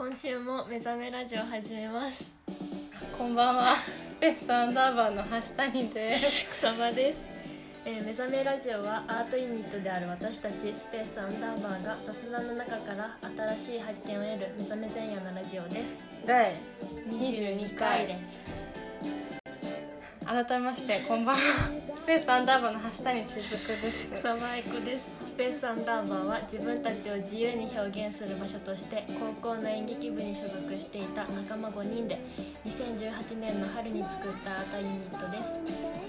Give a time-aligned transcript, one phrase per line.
[0.00, 2.32] 今週も目覚めラジオ始めます。
[3.18, 3.74] こんばんは。
[4.00, 6.46] スペースアンダーバーの橋谷です。
[6.46, 7.20] 草場です、
[7.84, 13.18] えー目覚めラジオはアートユニットである私たちスペースアンダーバーが雑談の中から
[13.54, 16.02] 新しい発見を得る目覚め前夜のラジオです。
[16.24, 16.54] 第
[17.06, 18.48] 22回です。
[20.24, 21.42] 改めましてこんばんは。
[21.42, 24.10] スペースアンダーバーの橋谷しずくです。
[24.18, 32.18] 草間愛子ですスペースアンダーバーは自分たちを自由に表現する場所として高校の演劇部に所属していた仲間5人で
[32.66, 35.54] 2018年の春に作ったアートユニットです。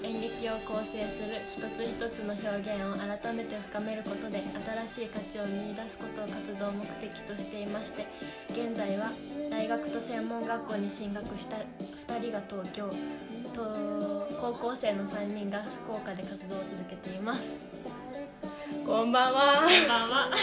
[0.02, 4.42] 演劇を構成する一つ一つの表現を改めて深めることで
[4.90, 8.08] 新しい価値を見出すことを活動目的としていまして
[8.50, 9.12] 現在は
[9.48, 11.58] 大学と専門学校に進学した
[12.12, 12.90] 2人が東京。
[13.50, 17.54] と高校生の3人が福岡で活動を続けています。
[18.86, 19.62] こんばんは。
[19.62, 20.30] こんばんは。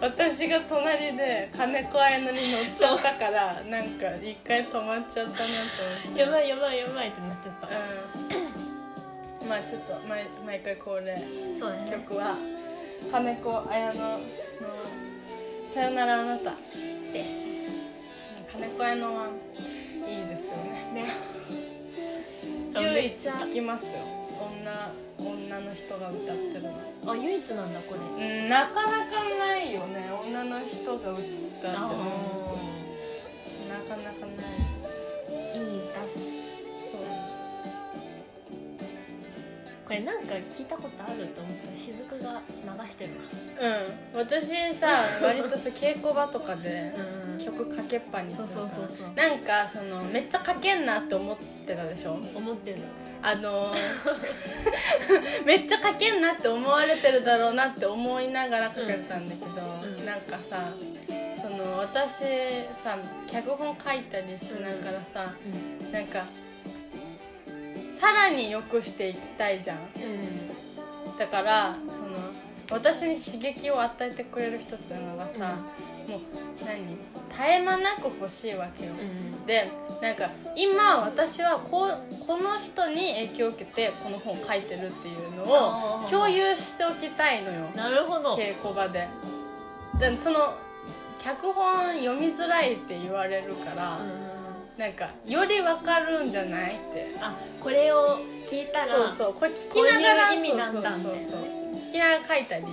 [0.00, 5.42] 私が隣で金子綾乃に乗っちゃったから なんか一回止まっちゃったなと
[6.04, 6.20] 思って。
[6.20, 7.68] やばいやばいやばいってなっちゃった。
[7.68, 7.70] う
[9.44, 9.48] ん。
[9.48, 11.22] まあちょっと毎毎回恒例。
[11.58, 11.90] そうだね。
[11.90, 12.36] 曲は
[13.10, 14.20] 金子綾乃の
[15.72, 16.54] 「さよならあなた」
[17.12, 17.64] です。
[18.52, 19.28] 金子綾乃は
[20.06, 21.04] いいですよねね。
[22.74, 24.00] 唯一聞きますよ。
[24.38, 27.12] 女女の人が歌ってるの。
[27.12, 28.00] あ唯一なんだこれ。
[28.00, 30.10] うんなかなかないよね。
[30.26, 31.74] 女の人が歌ってるあ
[33.68, 34.73] なかなかないです
[39.86, 42.40] これなんか聞いたことあると思ったら雫が
[42.84, 43.10] 流してる
[44.14, 44.18] うん。
[44.20, 44.88] 私さ
[45.22, 46.92] 割とさ稽古場とかで
[47.28, 47.38] うん。
[47.38, 49.14] 曲かけっぱにするからそうそうそうそう。
[49.14, 52.16] なんかそのめっちゃかけんなって思ってたでしょ？
[52.16, 52.78] な思ってる。
[53.22, 53.76] あのー
[55.46, 59.50] めっちゃかけんなって思われてるだろうなって思いながらかけてたんだけど、
[59.82, 60.06] うん。
[60.06, 60.72] なんかさ
[61.40, 62.20] その私
[62.82, 62.98] さ
[63.30, 65.34] 脚本書いたりしながらさ、
[65.82, 65.92] うん。
[65.92, 66.24] なんか
[68.04, 69.78] さらに良くしていきたいじゃん。
[69.78, 71.18] うん。
[71.18, 72.08] だからその
[72.70, 75.56] 私に刺激を与えてくれる人っていうのがさ、
[76.06, 76.20] もう
[76.62, 76.86] 何？
[76.86, 78.94] 絶え間なく欲しいわけよ、う
[79.42, 79.46] ん。
[79.46, 79.70] で
[80.02, 87.70] なんか今私はこうこの人に影響を受けてこの本を書いてるっていうのを共有しておきたいのよ。
[87.74, 88.36] なるほど。
[88.36, 89.08] 稽古場で。
[89.98, 90.54] でその
[91.20, 94.23] 脚本読みづらいって言われるから、うん
[94.76, 97.14] なんかより分かるんじゃないって。
[97.20, 102.64] あこれを聞いたらそうそうこれ聞きながらこういう意味なんだ聞きながら書いたり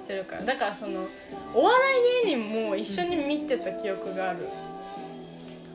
[0.00, 0.42] してるから。
[0.44, 1.06] だからその
[1.54, 1.80] お笑
[2.24, 4.48] い芸人も一緒に見てた記憶がある。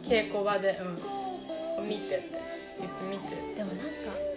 [0.04, 0.80] 稽古場で。
[0.82, 1.88] うん。
[1.88, 2.42] 見てって
[2.80, 3.56] 言って見て。
[3.56, 3.90] でもなんか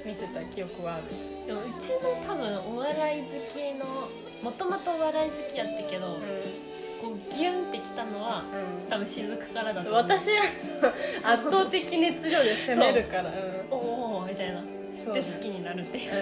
[0.07, 1.05] 見せた記憶はある。
[1.47, 3.85] でもうちの多分お笑い好きの
[4.45, 6.21] もともとお笑い好きやったけど、う
[7.03, 8.45] こうギュンってきたのはん。
[8.89, 10.09] 多分雫からだとうん思う。
[10.09, 10.43] 私は
[11.25, 13.25] 圧倒的熱量で攻めるから。
[13.31, 13.33] う。
[13.33, 13.37] ん。
[13.71, 14.63] おおみたいな。
[14.63, 16.13] で好きになるっていう。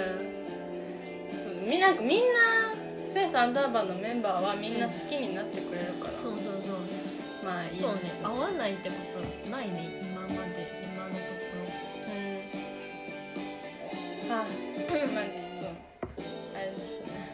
[1.63, 1.71] うん。
[1.71, 6.55] みんなみんなスペースアンダーバーのメンバーはみんな好きになってくれるから、そうそうそう。
[7.45, 8.01] まあいいそうね。
[8.01, 8.95] ですよ合わないってこ
[9.45, 10.81] とないね今まで。
[10.85, 11.23] 今のとこ
[14.25, 14.31] うん。
[14.31, 14.45] はあ、
[15.15, 15.67] まあちょっと
[16.57, 17.30] あれですね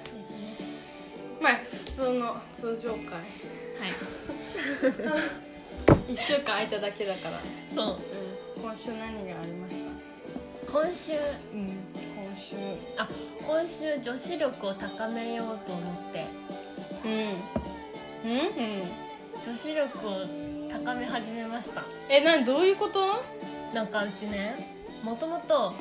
[1.47, 3.23] まあ普通の通常回はい。
[6.13, 7.41] 1週間空いただけだから、
[7.75, 7.99] そう。
[8.61, 9.77] 今週何がありまし
[10.67, 10.73] た？
[10.73, 11.13] 今週？
[11.53, 11.69] うん。
[12.27, 12.57] 今週。
[12.97, 13.09] あ
[13.47, 16.25] 今週女子力を高めようと思って。
[17.05, 18.31] うん。
[18.31, 18.83] うんうん。
[19.47, 20.27] 女子力を
[20.85, 21.85] 高め始めました。
[22.09, 22.45] え何？
[22.45, 23.23] どういうこと？
[23.73, 24.57] なんかうちね
[25.05, 25.75] もともと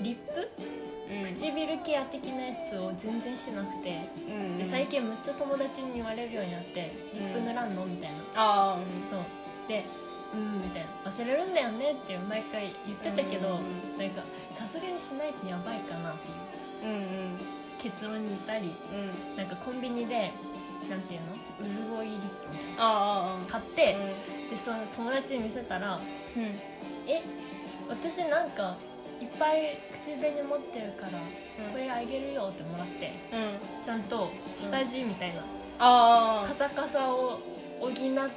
[0.00, 0.48] リップ？
[0.58, 4.08] うん唇ケア的なやつを全然してなくて。
[4.28, 8.16] うんで最近めっちゃ友達に言われるようになって「リップ塗らんの?」みたいな。
[8.34, 8.78] ああ
[9.10, 9.68] そう。
[9.68, 9.84] で
[10.34, 14.22] 「うん」みたいな「忘れるんだよね」って毎回言ってたけど、うんなんか
[14.54, 16.92] さすがにしないとやばいかなっていう。
[16.92, 17.38] うんうん。
[17.78, 19.36] 結論にいたりうん。
[19.36, 20.32] なんかコンビニで
[20.90, 21.38] なんていうの？
[21.94, 23.36] 潤いリップみたいな。
[23.48, 23.96] 買って、
[24.48, 26.00] うでその友達に見せたらん
[26.36, 26.42] うん
[27.08, 27.22] 「え
[27.88, 28.76] 私なんか
[29.20, 31.18] いっぱい口紅持ってるから
[31.66, 31.72] うん。
[31.72, 33.84] これあげるよ」ってもらってうん。
[33.84, 35.42] ちゃんと下地みたいな、
[35.78, 37.38] あカサカサを
[37.80, 37.92] 補っ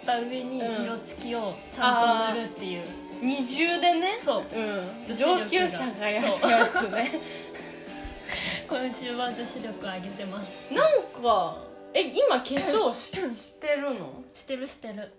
[0.05, 0.83] た上にうん。
[0.85, 2.85] 色付きをちゃんと塗るっていう、あ
[3.21, 4.17] 二重でね。
[4.19, 4.45] そう。
[4.53, 5.15] うん。
[5.15, 7.11] 上級者がやるやつね
[8.67, 10.73] 今週は女子力上げてます。
[10.73, 11.57] なんか
[11.93, 14.23] え今化粧し してるの？
[14.33, 15.11] してるしてる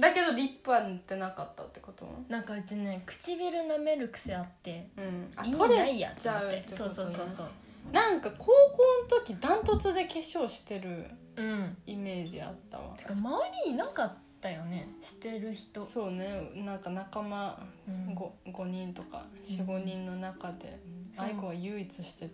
[0.00, 2.06] だけどリップは塗ってなかったってこと？
[2.28, 5.30] なんかうちね唇舐める癖あってうん。
[5.36, 7.48] あ意味取ないやれちゃうってそうそうそうそう
[7.92, 8.52] なんか高校
[9.02, 11.06] の時ダントツで化粧してる
[11.36, 11.76] うん。
[11.86, 12.94] イメージあったわ。
[12.96, 15.84] てか周りいなかったよねしてる人。
[15.84, 16.50] そうね。
[16.54, 17.58] なんか仲間
[17.88, 18.14] うん。
[18.14, 20.78] 5, 5人とか45人の中で
[21.18, 22.30] 愛子は唯一して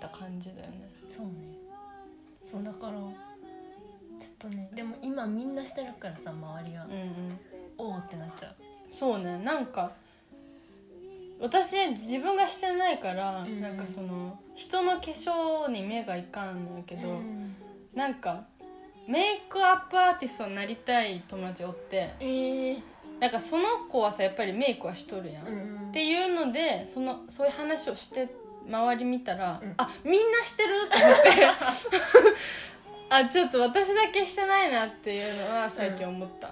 [0.00, 0.90] た感じだよね。
[1.14, 1.32] そうね。
[2.44, 2.92] そうだから
[4.22, 7.40] ちょっとねでも今みんなしてるからさ周りがうんうん。
[7.78, 8.54] おおってなっちゃう。
[8.90, 9.92] そうねなんか
[11.40, 17.54] 私自分がしてないから、うんなんかその人の化粧に目がいかんのやけど、うん
[17.94, 18.44] なんか
[19.08, 22.82] メイクアップアーティストになりたい友達おってええ
[23.18, 25.48] なんかその子はさやっぱりメイクはしとるやん、う
[25.90, 28.34] っていうのでそのそういう話をして
[28.68, 29.74] 周り見たら、うん。
[29.76, 31.30] あみんなしてると思って
[33.14, 36.50] あちょっと私だけしてないなっていうのは最近思った、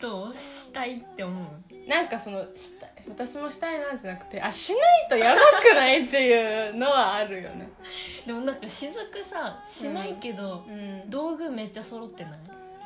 [0.00, 1.88] どうしたいって思う？
[1.88, 4.80] なんかそのした私もしたいなじゃなくてあしない
[5.10, 7.68] とやばくないっていうのはあるよね。
[8.26, 11.10] でもなんかしずくさしないけど、うん。
[11.10, 12.34] 道具めっちゃ揃ってない？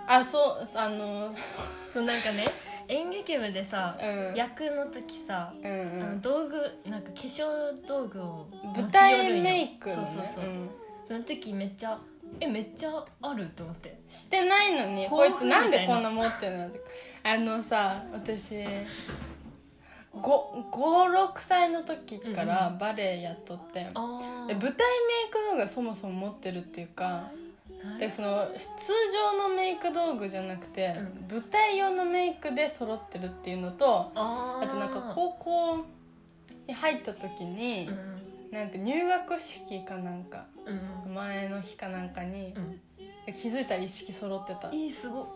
[0.08, 1.34] あそうあの
[1.92, 2.44] そうなんかね
[2.88, 4.34] 演劇部でさ、うん。
[4.34, 6.56] 役の時さ、うんうあのん道具
[6.90, 10.06] なんか化粧道具を舞台メイクのね。
[10.06, 10.70] そうそうそう、ん。
[11.06, 11.98] その時めっちゃ
[12.40, 13.98] えめっちゃあると思って。
[14.08, 16.80] してないのにこいつなんでこんな持ってるのって。
[17.24, 18.54] あのさ私
[20.14, 27.30] 56歳の時からバレエやっとって、あで舞台メイク道具がそもそも持ってるっていうか
[27.98, 28.92] でその通
[29.38, 30.94] 常のメイク道具じゃなくて、
[31.28, 35.84] う舞台用のメイクで揃ってるっていうのとああとなんか高校
[36.66, 38.26] に入った時にう、ん。
[38.52, 40.55] なんか入学式かなんかうん
[41.14, 42.80] 前の日かなんかにう、ん。
[43.34, 44.68] 気づいたら一式揃ってた。
[44.70, 45.26] いいすごっ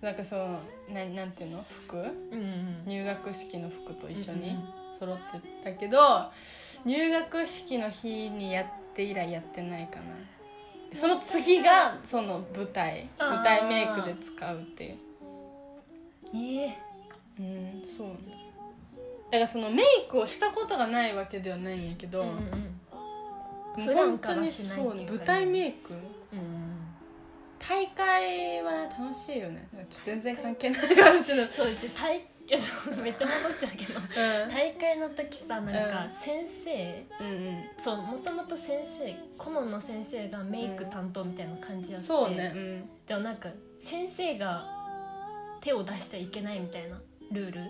[0.00, 0.60] なんかその
[0.92, 1.64] ななんていうの？
[1.68, 1.96] 服？
[2.86, 4.56] 入学式の服と一緒に
[4.98, 5.22] 揃って
[5.64, 5.98] たけど
[6.84, 10.02] 入学式の日にやって以来やってないかな。
[10.92, 13.08] その次がその舞台。
[13.18, 14.96] 舞台メイクで使うっていう。
[16.32, 16.78] いいえ。
[17.38, 18.08] うんそう。
[18.08, 18.14] ね
[19.30, 22.80] だからそのメイクをしたことがないわけではないんやけど、うんうん
[23.76, 25.06] 普段からしないっていうかね。
[25.10, 25.92] 舞台メイク。
[25.92, 26.74] うん
[27.66, 29.66] 大会はね楽しいよね。
[30.04, 34.00] 全然関係ない話だそうで大いやそうめっちゃ戻っちゃうけど。
[34.52, 37.64] 大会の時さなんか先生、うんうん。
[37.78, 42.84] そうもともと先生顧問の先生がメイク担当みたいな感じやって、そうねうん。
[43.06, 43.48] でもなんか
[43.80, 44.62] 先生が
[45.62, 47.00] 手を出しちゃいけないみたいな
[47.32, 47.60] ルール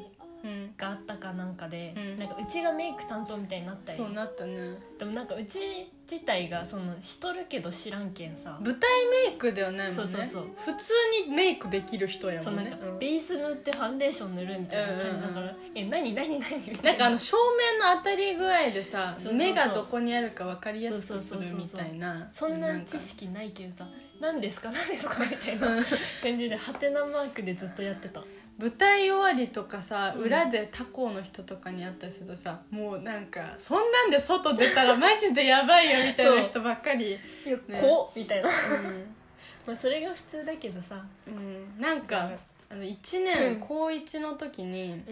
[0.42, 0.74] うん。
[0.76, 2.18] があったかなんかで、うん。
[2.18, 3.98] なんかうちがメイク担当みたいになったり。
[3.98, 4.76] そうなったね。
[4.98, 8.58] でもなんかうち自体がそのしとるけど知らんけんさ。
[8.60, 8.80] 舞台
[9.28, 10.12] メイクではないもんね。
[10.12, 10.48] そうそうそう。
[10.56, 10.92] 普通
[11.28, 12.98] にメイクできる人やそうなんかもんねうん。
[12.98, 15.44] ベース塗ってファンデーション塗るみたいな感じだから、うんうん。
[15.48, 16.38] うんえ何何何？
[16.38, 17.36] みたいななんかあの照
[17.80, 22.28] 明の当たり具合でさ目がどこにあるか分かりやすくするみたいな。
[22.32, 22.80] そんなか。
[22.86, 23.86] 知識ないけどさ
[24.20, 24.70] 何ですか？
[24.70, 25.24] 何ですか？
[25.24, 25.82] みたいな
[26.22, 28.22] 感じでハテナマークでずっとやってた。
[28.56, 30.24] 舞台終わりとかさうん。
[30.24, 37.10] 裏で他校の人とかに会ったりするとさもうなんかそんなんで外出たらマジでやばいよみたいな人ばっかり。
[37.12, 37.80] いや、ね。
[37.80, 38.48] こうみたいな。
[38.48, 38.52] う
[39.66, 40.94] まあそれが普通だけどさ。
[40.96, 42.30] ん、うん、なんか
[42.70, 45.02] あの1年高1の時に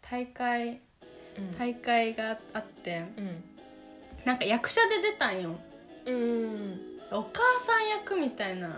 [0.00, 0.80] 大会
[1.36, 1.58] うん。
[1.58, 3.44] 大会があってうん。
[4.24, 5.54] なんか役者で出たんよ。
[6.06, 6.80] うん
[7.12, 8.68] お母さん役みたいな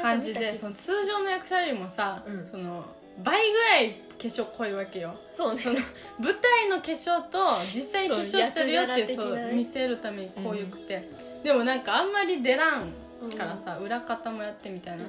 [0.00, 2.48] 感じでその通常の役者よりもさ、うん。
[2.50, 2.84] その
[3.22, 5.14] 倍ぐらい化粧濃いわけよ。
[5.36, 5.60] そうね。
[5.60, 5.76] その
[6.18, 7.38] 舞台の化粧と
[7.74, 11.08] 実際に化粧してるよってそう見せるために濃ゆくて、
[11.42, 12.90] でもなんかあんまり出らん
[13.36, 15.04] からさ、裏方もやってみたいな、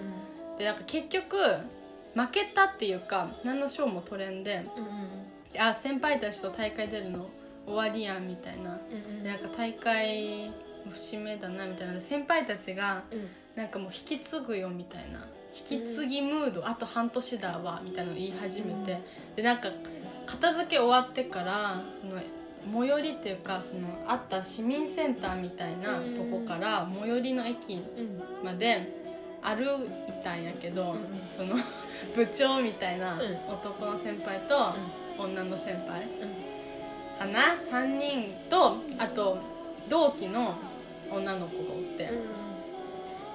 [0.58, 1.38] でなんか結局
[2.14, 5.62] 負けたっていうか何の賞も取れんでうんうん。
[5.62, 7.28] あ先輩たちと大会出るの
[7.66, 8.72] 終わりやんみたいな。
[8.72, 9.24] うんうん。
[9.24, 10.52] でなんか大会
[10.92, 12.00] 節目だなみたいな。
[12.00, 13.28] 先輩たちがうん。
[13.56, 15.20] なんかもう引き継ぐよみたいな。
[15.56, 19.00] 引き継ぎムード、あと半年だわみたいなの言い始めて、
[19.36, 19.70] でなんか
[20.26, 29.04] 片付け終わってからその最寄りっていうかそのあった市民センターみたいなとこから最寄りの駅うんまで
[29.44, 31.00] 歩いたんやけど、うん。
[31.30, 31.56] その
[32.16, 33.54] 部長みたいなうん。
[33.54, 34.74] 男の先輩と
[35.20, 37.20] 女の先輩うん。
[37.20, 39.38] かな？3人とあと
[39.88, 40.56] 同期の
[41.12, 42.10] 女の子がおって。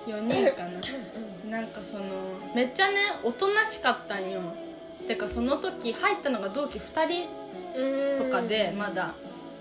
[0.06, 1.58] 4人かな。
[1.58, 2.04] なんかその
[2.54, 4.40] めっちゃねおとなしかったんよ。
[5.06, 7.28] てかその時入ったのが同期2人
[7.76, 9.14] うんとかでまだ。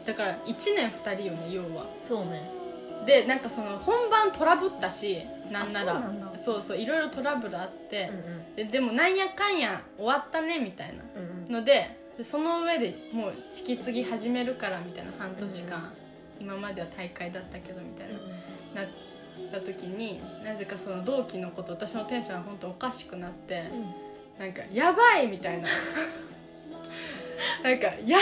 [0.05, 1.85] だから1年2人よね要は。
[2.03, 2.49] そうね。
[3.05, 5.21] でなんかその本番トラブったし
[5.51, 5.95] なんなら。
[5.95, 8.09] あそうそういろいろトラブルあって。
[8.49, 11.51] うん、ででもなんやかんや終わったねみたいなうんうん。
[11.51, 15.83] のででその上でもう引き継ぎ始めるからみたいな半年間、うん
[16.39, 18.07] 今までは大会だったけどみたい
[18.73, 18.91] な、なっ
[19.51, 23.63] た時になぜかその同期のこと私のテンションが本当おかしくなって
[24.39, 25.67] なんか「やばい!」みたいな
[27.63, 28.19] なんか「いや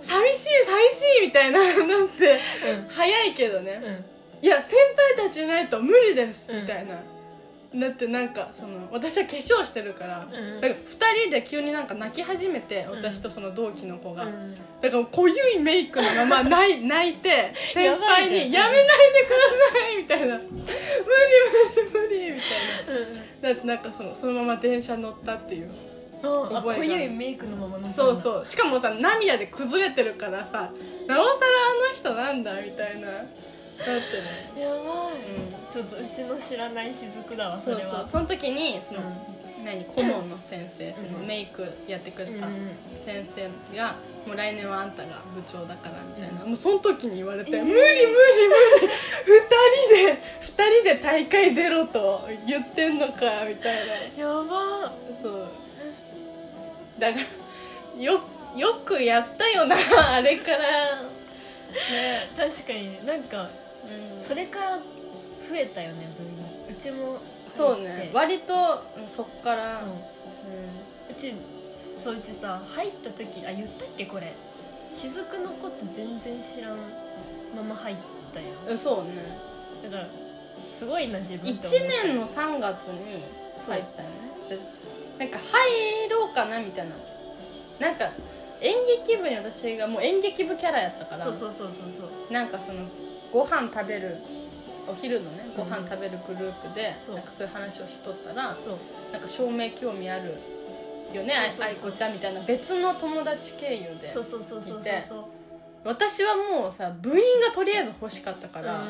[0.00, 2.38] 寂しい寂しい!」みたいななって
[2.88, 4.04] 早いけどね
[4.42, 4.74] 「いや先
[5.16, 6.94] 輩たちいないと無理です!」みたいな。
[7.78, 10.60] だってなんかその私は化粧してるから,、うん。
[10.60, 14.54] だから2人で急になんか泣き始めて私とその同期の子が、うん。
[14.80, 18.64] だから濃ゆいメイクのまま泣い 泣いて先輩に「じゃん。
[18.66, 20.56] やめないでください」みたいな「無理
[21.92, 23.00] 無理無理」みたい
[23.42, 23.48] な。
[23.48, 25.70] だってなんかそのそのまま電車乗ったっていう。
[26.22, 26.84] あ覚えが。
[26.84, 28.46] 濃ゆいメイクのまま乗ったんだそうそう。
[28.46, 30.70] しかもさ涙で崩れてるからさ
[31.06, 33.08] なおさらあの人なんだみたいな。
[33.08, 33.24] だ
[33.82, 34.62] ってね。
[34.62, 35.10] やば
[35.72, 37.78] ちょっとうちの知らない雫だわそそう。
[37.78, 37.90] れは。
[37.90, 39.02] そうその時にその、う
[39.64, 41.26] 何顧問の先生そのうん。
[41.26, 42.70] メイクやってくれたうん
[43.04, 43.94] 先生が
[44.26, 47.64] 「もう来年はあんたが部長だから」みたいな、もうその時に言われて「えー。
[47.64, 48.06] 無理無理無
[48.80, 48.88] 理。
[49.26, 49.40] 二
[50.06, 53.12] 人で二人で大会出ろと言ってんのか」
[53.48, 53.76] みたい
[54.16, 54.22] な。
[54.24, 54.92] やば。
[55.22, 55.48] そう。
[56.98, 57.18] だか
[57.98, 58.20] らよ
[58.56, 59.76] よくやったよな
[60.14, 60.58] あれから。
[60.58, 62.30] ね。
[62.36, 63.48] 確かになんか
[63.86, 64.22] うん。
[64.22, 64.82] それから増
[65.54, 68.54] えたよね部員うちもそうね割と
[68.98, 69.80] うんそっから。
[69.80, 69.88] そう。
[71.10, 71.32] うち
[72.02, 74.32] そううちさ入った時あ言ったっけこれ。
[74.92, 76.76] 雫のこと全然知らん
[77.54, 77.96] まま入っ
[78.32, 79.10] たようん、そうね。
[79.84, 80.08] だから
[80.70, 81.68] すごいな自分って思1った
[82.06, 83.22] 年の3月に
[83.60, 84.14] 入ったよね。
[84.48, 84.58] で
[85.18, 86.96] なんか入ろうかなみたいな。
[87.78, 88.10] なんか
[88.60, 88.74] 演
[89.04, 91.24] 劇部に私がもう演劇部キャラやったから。
[91.24, 92.32] そうそうそうそうそう。
[92.32, 92.84] なんかその
[93.36, 94.16] ご飯食べる
[94.88, 95.68] お昼のねごうん。
[95.68, 97.16] 飯食べるグループで、そう。
[97.16, 98.78] なんかそういう話をしとったらそう。
[99.12, 100.34] なんか照明興味ある
[101.12, 101.66] よねそうそうそう。
[101.66, 104.80] あいこちゃんみたいな別の友達経由でそうそうそうそうそう。
[104.80, 105.04] いて。
[105.06, 105.24] そう
[105.84, 108.86] 私はもうさ部員がとりあえず欲しかったから、うん。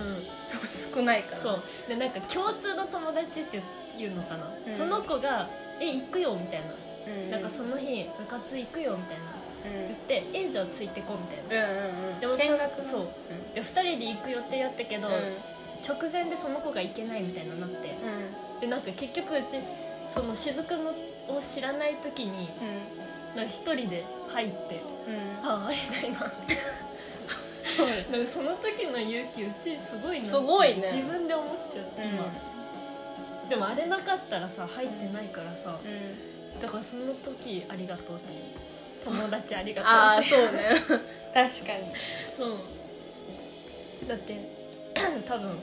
[0.47, 1.43] すごい少ないから。
[1.43, 1.63] そう。
[1.89, 3.61] でなんか共通の友達って
[3.99, 4.77] いうのかな、うん。
[4.77, 5.49] その子が
[5.81, 6.67] 「え行くよ」みたいな、
[7.07, 9.25] うんなんかその日部活行くよみたいな。
[9.67, 9.89] うん。
[9.89, 11.67] 言って「えじゃあついてこ」みたいな。
[11.67, 12.21] うんうんうん。
[12.21, 12.91] でもそ見学の。
[12.91, 13.09] そう。
[13.55, 15.15] で2人で行く予定やったけど、うん。
[15.87, 17.95] 直前でその子が行けないみたいななって。
[18.61, 19.61] でなんか結局うち
[20.13, 20.91] その雫の
[21.37, 22.49] を知らない時に
[23.35, 23.37] うん。
[23.37, 25.15] なんか一人で入ってうん。
[25.15, 26.19] うんああみたいな。
[28.11, 30.89] なんかその時の勇気うちすごいなすごいね。
[30.91, 32.33] 自分で思っちゃう今、
[33.51, 38.67] でもあれなかったらさ入ってないからさうんだからその時ありがとうって
[39.05, 39.91] 友達ありがとう。
[39.91, 40.71] ああそうね。
[41.35, 41.93] 確かに。
[42.37, 44.09] そう。
[44.09, 44.37] だって
[45.29, 45.59] 多分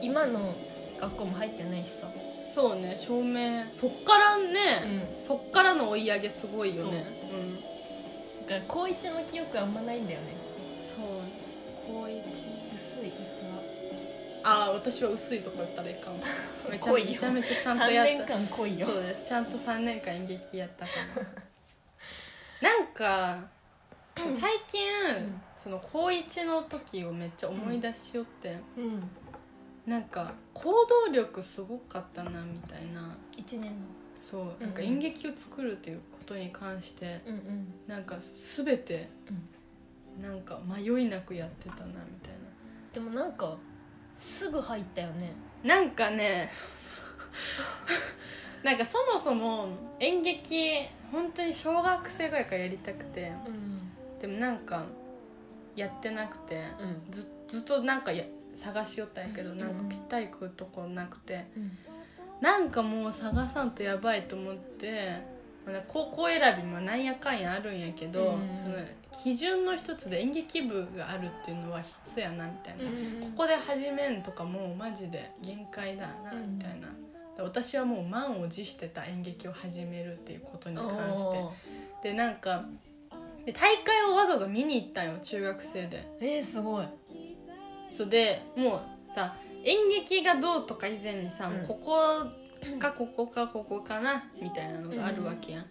[0.00, 0.54] 今の
[1.00, 2.08] 学校も入ってないしさ。
[2.54, 7.04] そうね照明そっからね、うそっからの追い上げすごいよね。
[8.42, 10.26] だから高一の記憶あんまないんだよね。
[10.78, 12.02] うんそう。
[12.02, 12.14] 高一。
[12.18, 12.63] 薄いうち
[14.44, 16.14] ああ私は薄いとか言ったらいかん
[16.70, 18.86] めちゃめちゃめちゃちゃは3んとやっ年た間濃いよ。
[18.86, 19.28] そうです。
[19.28, 21.22] ちゃんと3年間演劇やったから。
[22.70, 23.48] なんか
[24.14, 24.30] 最
[24.66, 24.86] 近、
[25.26, 29.10] んその高1の時をめっちゃ思い出しよって、うん
[29.86, 30.72] なんか行
[31.06, 33.16] 動力すごかったなみたいな。
[33.32, 33.86] 1年の。
[34.20, 34.60] そううん。
[34.60, 37.74] なんか演劇を作るっていうことに関してうんうん。
[37.86, 38.18] なんか
[38.56, 39.08] 全て
[40.20, 41.90] なんか迷いなくやってたなみ
[42.22, 42.34] たい
[42.94, 43.56] でもなんか
[44.24, 45.32] すぐ入ったよね。
[45.62, 46.50] ななんかね
[48.62, 49.68] なんかそもそも
[50.00, 50.72] 演劇
[51.12, 54.18] 本当に小学生ぐらいからやりたくてうん。
[54.18, 54.84] でもなんか
[55.76, 57.12] やってなくてうん。
[57.12, 59.58] ずずっとなんかや探しよったんやけどうん。
[59.58, 61.78] なんかぴったりくるとこなくてうん。
[62.40, 65.33] なんかもう探さんとやばいと思ってまあ
[65.88, 68.50] 高校選びもなんやかんやあるんやけど、うん。
[68.54, 68.76] その
[69.10, 76.88] 基準の一つで演劇部があるっていうのは必須やなみたいな、うんここで始めんとかもうマジで限界だなみたいな、
[77.36, 81.32] で私はもう満を持してた演劇を始めるっていうことに関し
[82.02, 82.10] て。
[82.10, 82.64] でなんか
[83.46, 86.06] で大会をわざわざ見に行ったんよ中学生で。
[86.20, 86.86] えー、すごい。
[87.90, 92.26] そうでもうさ演劇がどうとか以前にさ、ここ
[92.78, 95.66] かここかここかなみたいなのがあるわけやん、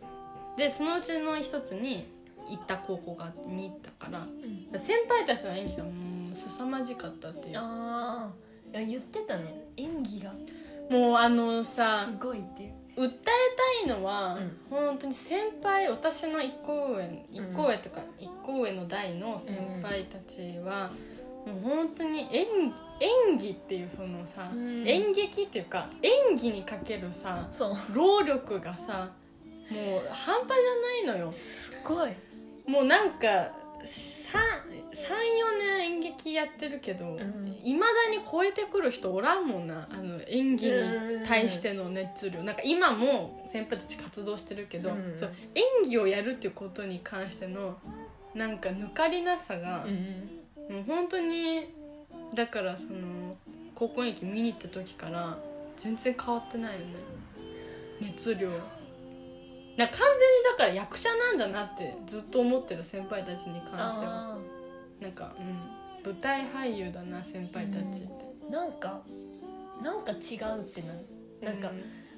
[0.57, 2.07] でそのうちの一つに
[2.47, 4.79] 行った高校が見たからうん。
[4.79, 5.91] 先輩たちの演技がも
[6.31, 7.57] う凄まじかったっていう。
[7.57, 8.29] あ
[8.73, 9.67] あ言ってたね。
[9.77, 10.31] 演技が。
[10.89, 12.73] もうあのさすごいっていう。
[12.95, 13.11] 訴え
[13.87, 14.57] たいのは、うん。
[14.69, 20.91] 本当に先輩私の一個上一個上とか一個上の代の先輩たちは、
[21.45, 24.87] もう本当に演演技っていうそのさ、うん。
[24.87, 27.49] 演劇っていうか演技にかけるさ
[27.93, 29.09] 労力がさ
[29.69, 31.31] もう半端じゃないのよ。
[31.31, 32.11] すごい。
[32.67, 33.51] もうなんか
[33.83, 34.39] さ
[34.93, 37.17] 34年演劇やってるけどん。
[37.63, 42.43] いま、未だに超えてくる人おらんもんなあの演技に対しての熱量。
[42.43, 45.17] なんか今も先輩たち活動してるけど、うん。
[45.19, 47.77] そう演技をやるっていうことに関しての
[48.33, 49.85] なんか抜かりなさが、
[50.69, 51.67] もう本当に
[52.33, 53.35] だからその
[53.75, 55.37] 高校演劇見に行った時から
[55.77, 56.85] 全然変わってないよね。
[58.01, 58.47] 熱量。
[58.49, 58.59] な完
[59.77, 59.89] 全に
[60.51, 64.35] だから役者なんだなってずっと思ってる先輩たちに関しては。
[64.35, 64.37] あ
[65.01, 66.11] なんかうん。
[66.11, 69.01] 舞台俳優だな先輩たちって、ーなんか
[69.81, 70.19] なんか違うっ
[70.65, 71.05] てなる。
[71.41, 71.69] なんか、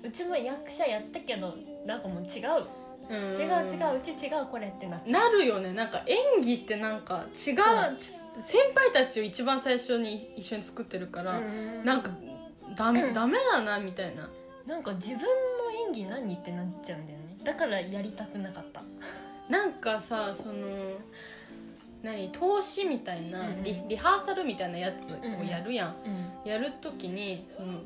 [0.03, 2.57] ううちも役者やったけどなんかもう違う。
[2.59, 5.73] うん違う違ううち違うこれってなっちゃなるよね。
[5.73, 7.55] なんか演技ってなんか違う
[7.97, 11.85] ち先輩たちを一番最初に一緒に作ってるから、ううん。
[11.85, 12.11] なんか
[12.75, 14.29] ダメダメだなみたいな。
[14.65, 15.25] なんか自分の
[15.87, 17.37] 演技何ってなっちゃうんだよね。
[17.43, 18.81] だからやりたくなかった。
[19.49, 20.53] なんかさその
[22.01, 23.63] 何投資みたいなうんうん。
[23.63, 27.79] リ,、リハーサルみたいなやつをやるやん、うんやる時にその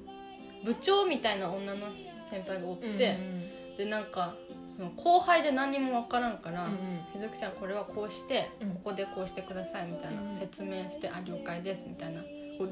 [0.64, 1.88] 部長みたいな女の
[2.30, 3.78] 先輩がおって、うん。
[3.78, 4.36] でなんか
[4.80, 6.78] その後輩で何にも分からんからうんうん
[7.12, 8.70] 「しずくちゃんこれはこうして、うん。
[8.76, 10.34] ここでこうしてください」みたいな、うん。
[10.34, 12.22] 説明して「あ了解です」みたいな。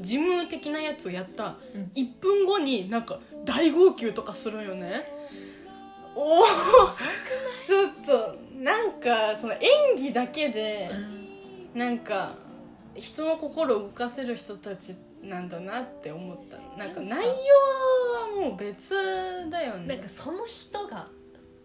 [0.01, 1.91] 事務的なやつをやったうん。
[1.93, 5.11] 1分後になんか大号泣とかするよね。
[6.15, 6.45] おお
[7.65, 9.59] ちょっとなんかその演
[9.97, 10.89] 技だけで
[11.73, 12.35] なんか
[12.95, 16.57] 人の心を動かせる人たちなんだなって思った。
[16.77, 18.95] なんか内容はもう別
[19.49, 19.87] だよね。
[19.87, 21.07] なんかその人が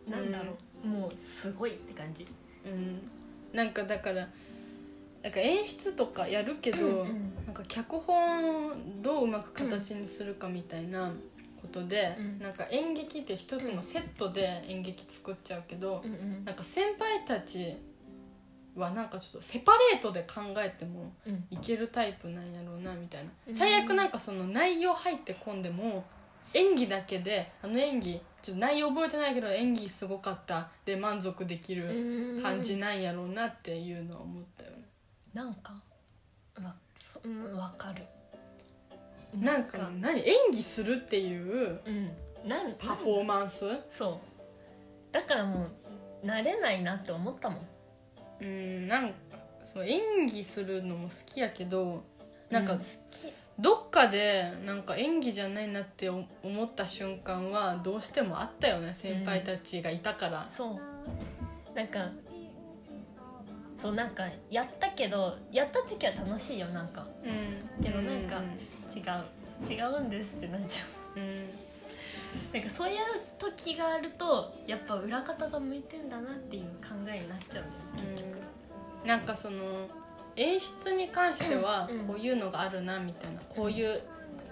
[0.09, 2.27] なんだろう、もうすごいって感じ。
[2.67, 3.01] うん。
[3.53, 4.29] なんかだから
[5.23, 11.13] なんか演出とかやるけど、うんなんか脚本をどううまく形にするかみたいな
[11.61, 12.39] ことで、うん。
[12.41, 16.45] なんか演劇って一つのセットで演劇作っちゃうけど、うんうん。
[16.45, 17.77] なんか先輩たち
[18.75, 21.45] はなんかちょっとセパレートで考えてもうん。
[21.51, 23.55] いけるタイプなんやろうなみたいな、うん。
[23.55, 26.05] 最悪なんかその内容入ってこんでも
[26.55, 30.69] 演技だけであの演技ちょっと内容覚えてないけど演技すごかった。
[30.85, 34.77] で満足できる感じなんやろうなっていうのは思ったよね、
[35.33, 35.75] なんか
[36.61, 38.03] わそうんわかる。
[39.39, 40.21] なんか何？
[40.21, 42.11] 演技するっていううん。
[42.49, 43.65] なんパフォーマンス？
[43.91, 45.13] そう。
[45.13, 47.67] だからもう慣れないなって思ったもん。
[48.41, 49.15] うんなんか
[49.63, 52.03] そう演技するのも好きやけど
[52.51, 56.27] なんかう好きどっかでなんか演技じゃないなって思
[56.65, 60.81] った瞬間はどうしてもあったよね先輩たちがいたから、そ
[61.75, 61.77] う。
[61.77, 62.09] なんか
[63.77, 67.07] そうなんかやったけどやった時は楽しいよなんか。
[67.25, 67.83] うん。
[67.83, 68.45] けどなんかうん
[68.97, 69.25] 違う。
[69.69, 70.83] 違うんですってなっちゃ
[71.17, 71.21] う。
[71.21, 71.23] ん。
[71.23, 71.27] う
[72.53, 72.97] なんかそういう
[73.39, 78.39] 時があるとやっぱ裏方が向いてんだなっていう考えになっちゃうんだよ結局。
[79.03, 79.09] うん。
[79.09, 79.63] なんかその
[80.37, 81.99] 演出に関してはうん。
[82.07, 84.01] こういうのがあるなみたいなこういう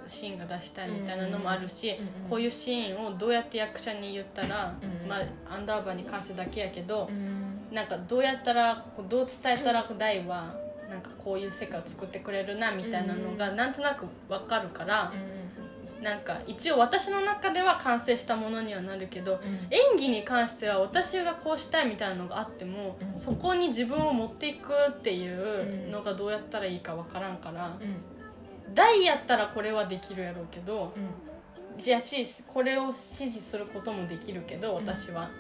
[0.06, 1.94] シーンが出したいみたいなのもあるし
[2.28, 7.74] こういうシーンをどうやって役者に言ったらうんまあアンダーバーに関してだけやけどうん。
[7.74, 10.52] なんかどうやったらこうどう伝えたら大は
[10.90, 15.12] なんかこういう世界を作ってくれるなみたいなのがなんとなく分かるから
[16.00, 23.18] なんか一応私の中では完成したものにはなるけど演技に関しては私がこうしたいみたいなのがあってもうん。
[23.18, 28.74] そこに自分を持っていくっていうのがどうやったらいいか分からんからうん。
[28.74, 31.78] 大やったらこれはできるやろうけどうん。
[31.78, 35.30] じゃあしこれを指示することもできるけど私は。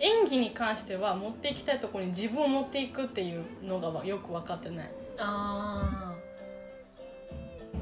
[0.00, 4.90] 演技に関しては持っていきたいところに自分を持っていくっていうのがよく分かってない。
[5.18, 6.12] あ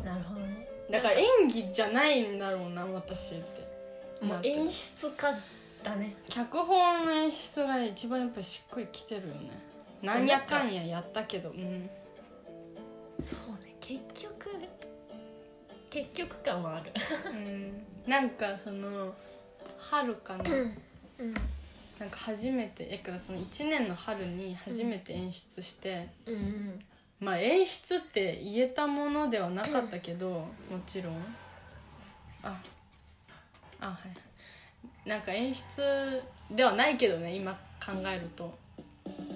[0.03, 0.52] あなるほどね
[0.93, 4.25] だから演技じゃないんだろうな私って。
[4.25, 5.33] もう演出家
[5.83, 6.15] だね。
[6.29, 9.51] 脚本の演出が一番やっぱりしっくりきてるよね。
[10.03, 11.49] なんやかんややったけど。
[11.49, 11.89] うん。
[13.25, 14.51] そうね結局
[15.89, 16.93] 結局感はある。
[17.33, 17.85] うん。
[18.07, 19.15] なんかその
[19.79, 20.45] 春かな。
[20.51, 21.35] うん。
[21.99, 26.85] なんか初めてだからその1年の春に初めて演出して、うんうん
[27.23, 30.47] まあ演出って言えたものではなかったけども
[30.85, 31.15] ちろん。
[32.43, 32.61] あ
[33.81, 33.99] あは
[35.05, 35.09] い。
[35.09, 37.53] なんか演出ではないけどね今
[37.85, 38.53] 考えると。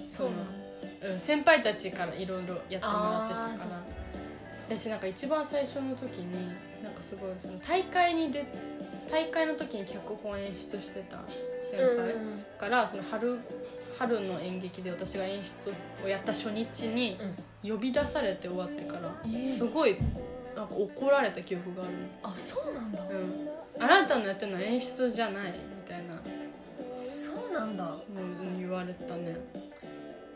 [0.09, 1.13] そうなの。
[1.13, 3.97] うん、先輩たちからいろいろやってもらってたから。
[4.69, 6.49] 私なんか一番最初の時に
[6.83, 8.45] なんかすごいその大会に出
[9.09, 11.19] 大会の時に脚本演出してた
[11.71, 12.45] 先輩うん。
[12.59, 13.39] からその春
[13.97, 15.73] 春の演劇で私が演出
[16.05, 17.35] をやった初日にうん。
[17.63, 19.57] 呼び出されて終わってから、えー。
[19.57, 19.97] すごい
[20.55, 21.91] なんか怒られた記憶がある
[22.23, 23.03] あそうなんだ。
[23.03, 25.53] の、うん、あなたのやってるのは演出じゃないみ
[25.87, 26.15] たいな。
[27.19, 27.83] そうなんだ。
[27.83, 27.97] の
[28.57, 29.35] 言われたね。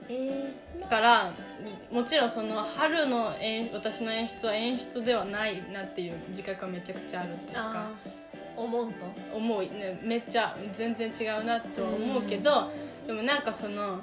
[0.09, 1.33] えだから
[1.91, 7.87] もちろんその春の演私の演出は演出ではないなっていう自覚はめちゃくちゃあるっていうか。
[8.57, 8.93] 思うと。
[9.35, 9.61] 思う。
[9.61, 12.71] ねめっちゃ全然違うなとは思うけど、
[13.07, 13.99] でもなんかその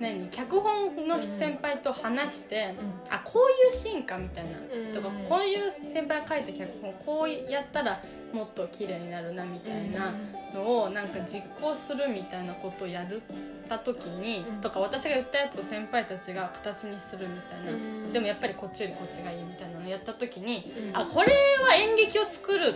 [0.00, 0.28] 何？
[0.28, 2.74] 脚本の先輩と話して、
[3.10, 4.50] あこういうシーンかみたいな、
[4.88, 4.92] うん。
[4.92, 8.00] とかこういう先輩が書いた脚本こうやったら
[8.32, 10.12] もっと綺麗になるなみたいな
[10.52, 13.22] のをなんか実行するみたいなことをやる
[13.68, 14.60] た時に、うん。
[14.60, 17.74] とか私が言ったやつを先輩たちが形にするみたいな、う
[18.08, 18.12] ん。
[18.12, 20.96] でもやっぱりこっちよりこっちがいいみたいなのをやった時に、うん。
[20.96, 21.28] あこれ
[21.66, 22.74] は演劇を作る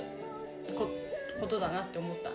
[0.77, 0.89] こ
[1.41, 2.31] ことだなって思った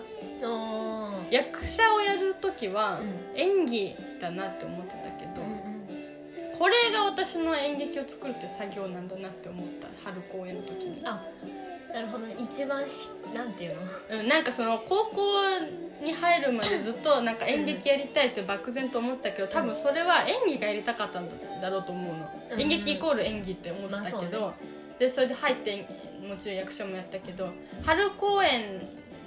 [1.34, 3.40] 役者をやる時はうん。
[3.40, 6.58] 演技だなって思ってたけど、うんうん。
[6.58, 11.20] これが私の演劇を作るって作業なんだなって思った春公演の時に、あ
[11.92, 12.36] なるほどね。
[12.38, 14.20] 一番しなんていうの？
[14.20, 15.22] うん、なんかその高校
[16.04, 21.28] に入るまでずっとなんか演劇やりたいって漠然と思ってたけど多分それは演技がやりたかったん
[21.60, 22.60] だろうと思うの、うん。
[22.60, 24.52] 演劇イコール演技って思ってたけど、まあそう
[24.98, 25.86] でそれで入って
[26.28, 27.50] もちろん役者もやったけど
[27.84, 28.80] 春公演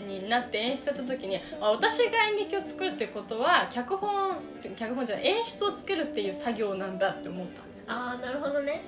[0.08, 7.48] になって演出やった時にあ私が演劇を作るってことは脚本脚本じゃない演出をつけるっていう作業なんだって思っ
[7.86, 7.94] た。
[7.94, 8.82] ああなるほどね。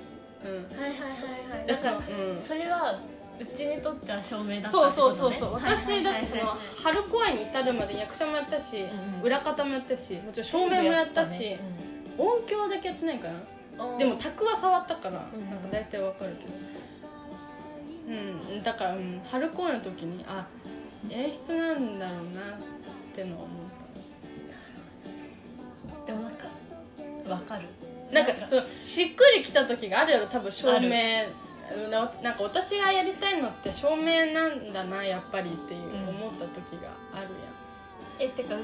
[0.44, 0.78] うん。
[0.78, 1.10] はいはいはい
[1.58, 1.66] はい。
[1.66, 2.42] だからうん。
[2.42, 2.98] それは
[3.40, 5.54] うちにとっては証明だったそうそうそうそう。
[5.54, 8.86] 私だってそのはい春公演に至るまで役者もやったし、んう
[9.20, 9.22] ん。
[9.22, 11.58] 裏方もやったしもちろん照明もやったし全
[12.18, 13.98] 音響だけやってないかな。
[13.98, 16.52] でも卓は触ったから、うんなんか大体わかるけど。
[18.08, 18.62] うん。
[18.62, 20.46] だから、うん、春公演の時にあ
[21.08, 22.54] 演出なんだろうなっ
[23.14, 23.70] てのは思っ
[26.06, 26.46] でもなんか
[27.28, 27.68] わかる。
[28.12, 30.90] たなんかそのしっくりきた時があるやろ多分照明
[31.88, 37.28] ななんか私がやりたいのって照明なんだなやっぱりっていううん思った時がある
[38.18, 38.56] えてか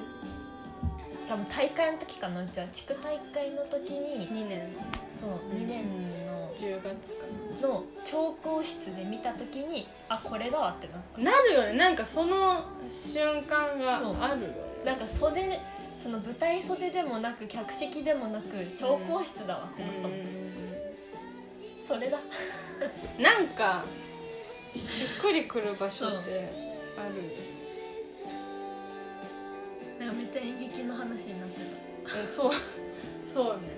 [1.29, 2.43] 多分大会の時かな。
[2.43, 4.77] うちは地区大会の時にやん2年。
[5.21, 6.26] そう2年。
[6.26, 6.26] の
[6.57, 7.27] 10月か
[7.61, 11.73] の調光室で見た時にあこれだわってなっななるよね。
[11.75, 14.55] なんかその瞬間があるよね。
[14.85, 15.61] たなんか袖
[15.99, 20.11] その舞台袖でもなく客席でもなく調光室だわってなったもん、
[21.87, 22.19] それだ。
[23.19, 23.85] なんか
[24.75, 26.53] しっくりくる場所って
[26.99, 27.57] あるよ
[29.99, 31.61] なんかめっちゃ演劇の話になって
[32.21, 32.53] うんそう。
[33.33, 33.61] そうね。
[33.61, 33.76] た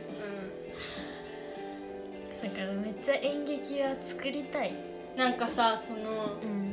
[2.43, 4.71] だからめっちゃ演劇は作りたい。
[4.71, 4.77] うん
[5.19, 6.73] なんかさそのうん。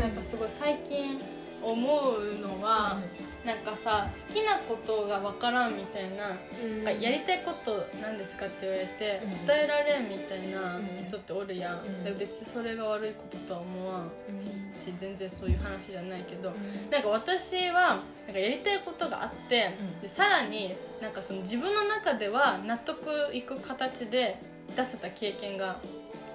[0.00, 1.20] なんかすごい最近
[1.62, 2.96] 思うのは、
[3.44, 6.84] なんかさ好きなことが分からんみたいな、うん。
[6.84, 9.30] なんかやりたいことなんですかって言われて、うん。
[9.46, 11.06] 答えられんみたいなうん。
[11.08, 12.04] 人っておるやん、うん。
[12.04, 14.40] で別にそれが悪いこととは思わんうん。
[14.40, 16.90] し全然そういう話じゃないけど、うん。
[16.90, 20.00] なんか私はなんかやりたいことがあって、うん。
[20.00, 24.38] でさらになんかその自分の中では納得いく形で
[24.76, 25.76] 出せた経験が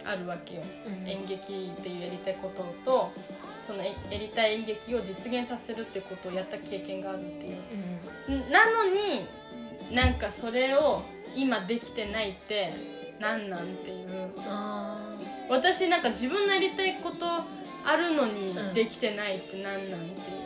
[0.04, 1.08] あるわけよ、うん。
[1.08, 3.12] 演劇っていうやりたいことと
[3.66, 7.58] そのやりたい演劇を実現させるってことをやった経験があるっていう。
[8.30, 8.52] うん。
[8.52, 9.26] なのに
[9.92, 11.02] なんかそれを
[11.36, 12.74] 今できてないって
[13.20, 14.32] なんなんっていう。
[14.40, 15.16] あ
[15.50, 18.74] 私なんか自分のやりたいことあるのにうん。
[18.74, 20.45] できてないってなんなんっていう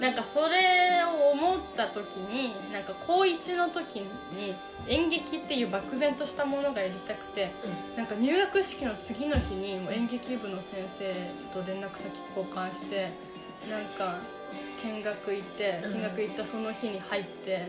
[0.00, 4.54] なんかそれを思った時になんか高1の時に
[4.86, 7.50] 演劇っていう漠然としたものがやりたくて
[7.96, 11.12] なんか入学式の次の日にもう演劇部の先生
[11.52, 13.10] と連絡先交換して
[13.70, 14.18] なんか
[14.84, 15.94] 見学行ってうん。
[15.94, 17.66] 見学行ったその日に入って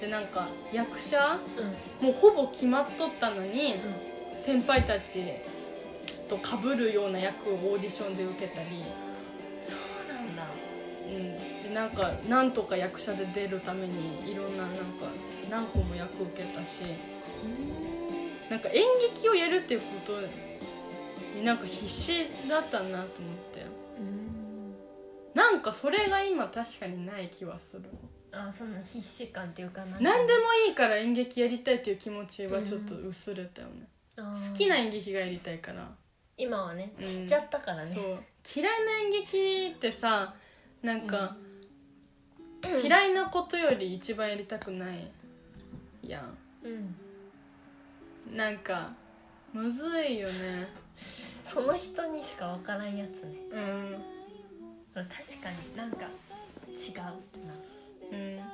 [0.00, 1.38] でなんか役者
[2.00, 2.06] うん。
[2.06, 4.40] もうほぼ決まっとったのにうん。
[4.40, 5.22] 先輩たち
[6.28, 8.82] と被るような役をオーディションで受けたり。
[11.74, 15.06] なんかなんとか役者で出るためにいろんななんか
[15.50, 16.84] 何個も役受けたし
[18.50, 18.82] なんか演
[19.14, 20.12] 劇をやるっていうこと
[21.38, 23.04] になんか必死だったなと思っ
[23.54, 23.66] て。
[23.98, 24.74] うん。
[25.34, 27.84] なんかそれが今確かにない気はする。
[28.30, 35.86] あそんな必死感っていうかな何でもいいから演劇やりたいっていう気持ちはちょっと薄れたよね、好好きな演劇がやりたいから、
[36.38, 37.04] 今はねうん。
[37.04, 37.86] 知っちゃったからね。
[37.86, 38.04] そう。
[38.54, 40.34] 嫌いな演劇ってさ
[40.82, 41.36] なんか、
[42.82, 45.10] 嫌いなことより一番やりたくない
[46.06, 46.36] やん。
[46.64, 46.94] うん
[48.36, 48.92] なんか
[49.52, 50.68] むずいよね。
[51.44, 53.34] その人にしか分からんやつね。
[53.50, 54.02] うん。
[54.94, 55.06] 確
[55.42, 57.58] かになんか違うってなる。
[58.12, 58.36] うん。
[58.36, 58.44] な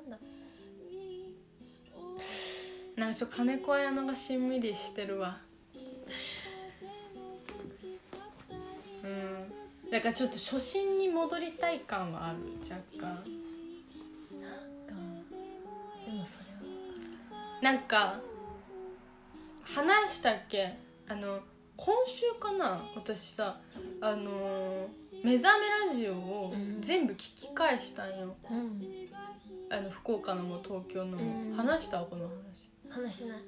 [0.00, 0.18] んだ。
[2.96, 5.38] なんかちょ金子綾乃がしんみりしてるわ。
[9.02, 9.41] うん
[9.92, 13.22] だかちょっと初心に戻りたい感はある若干。
[16.06, 18.18] でもそれはなんか
[19.62, 20.72] 話したっけ？
[21.08, 21.40] あの
[21.76, 22.82] 今週かな？
[22.96, 23.60] 私さ
[24.00, 24.86] あのー
[25.22, 28.82] 目覚めラジオを全部聞き返したんよ、うん、
[29.70, 31.16] あの福岡のも東京の。
[31.16, 32.70] も、うん、話したこの話。
[32.90, 33.38] 話しない。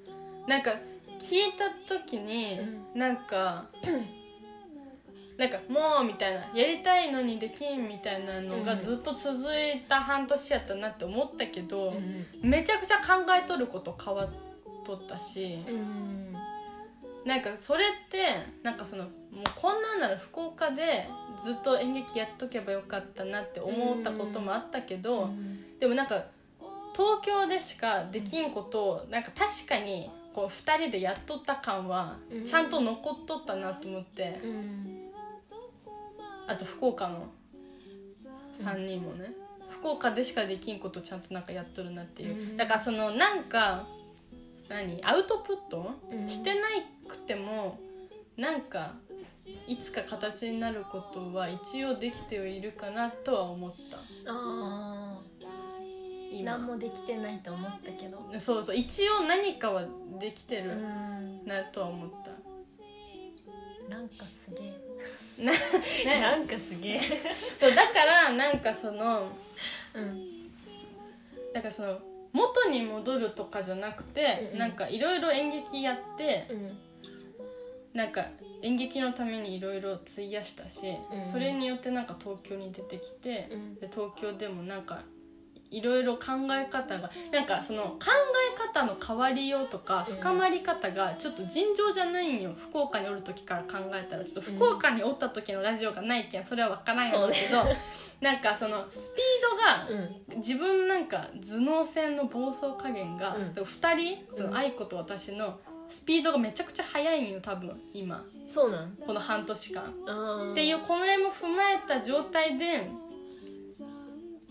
[0.47, 0.71] なんか
[1.19, 2.61] 聞いた時に、
[2.93, 3.65] うん、なんか
[5.37, 14.29] なんかもうみたいなやりたいのにできんみたいなのがうんずっと続いた半年やったなって思ったけど、うんめちゃくちゃ考えとること変わっ
[14.85, 16.35] とったし、うん
[17.25, 18.19] なんかそれって
[18.63, 19.13] なんかそのもう
[19.57, 21.09] こんなんなら福岡で
[21.43, 25.31] ずっと演劇やっとけばよかったなって思ったこともあったけど、
[25.81, 26.23] でもなんか
[26.95, 32.45] 東京でしかできんことをなんか確かにこう2人でやっとった感はうん。
[32.45, 35.04] ちゃんと残っとったなと思って、うん
[36.47, 37.31] あと福岡の
[38.55, 39.33] 3人もね、
[39.71, 42.57] 福岡でしかできんことちゃんとなんかやっとるなっていう、うん。
[42.57, 43.87] だからそのなんか
[44.69, 46.29] 何アウトプット、うん。
[46.29, 47.79] してないくても
[48.37, 48.95] なんか
[49.67, 53.99] いつか形になることは一応できてはいるかなとは思った。
[53.99, 55.21] ああ
[56.33, 56.53] 今。
[56.53, 58.19] 何もできてないと思ったけど。
[58.39, 58.77] そうそう。
[58.77, 59.85] 一応何かは
[60.19, 61.47] できてうるん。
[61.47, 62.31] なとは思った、
[63.91, 64.84] なんかすげなえ
[66.21, 67.01] なんかすげえ。
[67.59, 69.29] そうだからなんかその
[69.95, 70.35] うん。
[71.53, 72.01] なんかその
[72.33, 74.59] 元に戻るとかじゃなくて、うんうん。
[74.59, 76.79] なんかいろいろ演劇やってうん。
[77.93, 78.27] なんか
[78.63, 81.23] 演劇のためにいろいろ費やしたし、うん。
[81.23, 83.75] それによってなんか東京に出てきて、うん。
[83.77, 85.03] で東京でもなんか
[85.71, 87.99] いろいろ考え方がなんかその考
[88.55, 90.17] え方の変わりようとかうん。
[90.17, 92.55] 深まり方がちょっと尋常じゃないんよ。
[92.57, 97.63] 福岡におる時から考えたらちょっと福岡におった時のラジオがないけんそれは分からんやろうけど、
[98.21, 100.37] なんかそのスピードがうん。
[100.39, 103.45] 自分なんか頭脳戦の暴走加減が、うん。
[103.53, 108.23] 2人その愛子と私のスピードがめちゃくちゃ速いんよ多分今。
[108.49, 108.97] そうなん？
[109.07, 109.83] この半年間。
[110.07, 112.91] あっていうこれも踏まえた状態で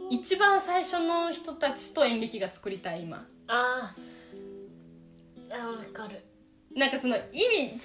[0.09, 3.25] 一番最初の人たちと演劇が作りたい今。
[3.47, 5.55] あー。
[5.55, 6.23] あ分かる。
[6.75, 7.79] なんかその意味伝わっ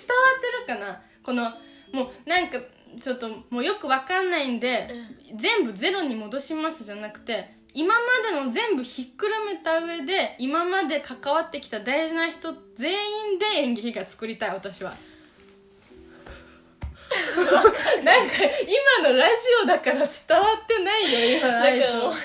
[0.67, 1.03] てるかな？
[1.23, 1.51] この
[1.93, 2.59] もうなんか
[3.01, 4.89] ちょっともうよくわかんないんで、
[5.37, 8.01] 全部ゼロに戻しますじゃなくて今ま
[8.41, 12.93] での全部ひっくるめた上で今まで関わってきた大事な人全
[13.33, 14.95] 員で演劇が作りたい私は
[18.05, 18.35] なんか
[19.03, 22.21] 今のラジオだから伝わってないよ今の愛なんかもう子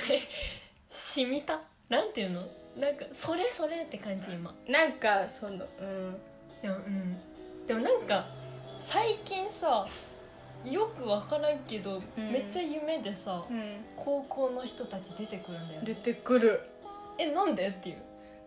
[0.89, 1.59] 染みた。
[1.89, 2.41] なんていうの？
[2.77, 4.53] なんかそれそれって感じ今。
[4.67, 6.17] なんかそのうん。
[6.61, 7.17] でもうん。
[7.67, 8.25] でもなんか
[8.81, 9.85] 最近さ
[10.65, 12.31] よく分からんけど、うん。
[12.31, 13.85] めっちゃ夢でさうん。
[13.95, 16.61] 高校の人たち出てくるんだよ出てくる。
[17.17, 17.67] えなんで？
[17.67, 17.97] っていう。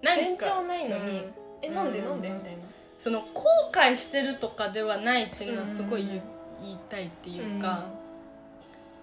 [0.03, 0.23] なんか。
[0.23, 1.33] 全長ないのに、うん。
[1.63, 2.01] えなんで？
[2.01, 2.59] うんなんでみたいな
[2.99, 7.85] その後悔してるとかではないっていうのはすごい言,、いたいっていうか、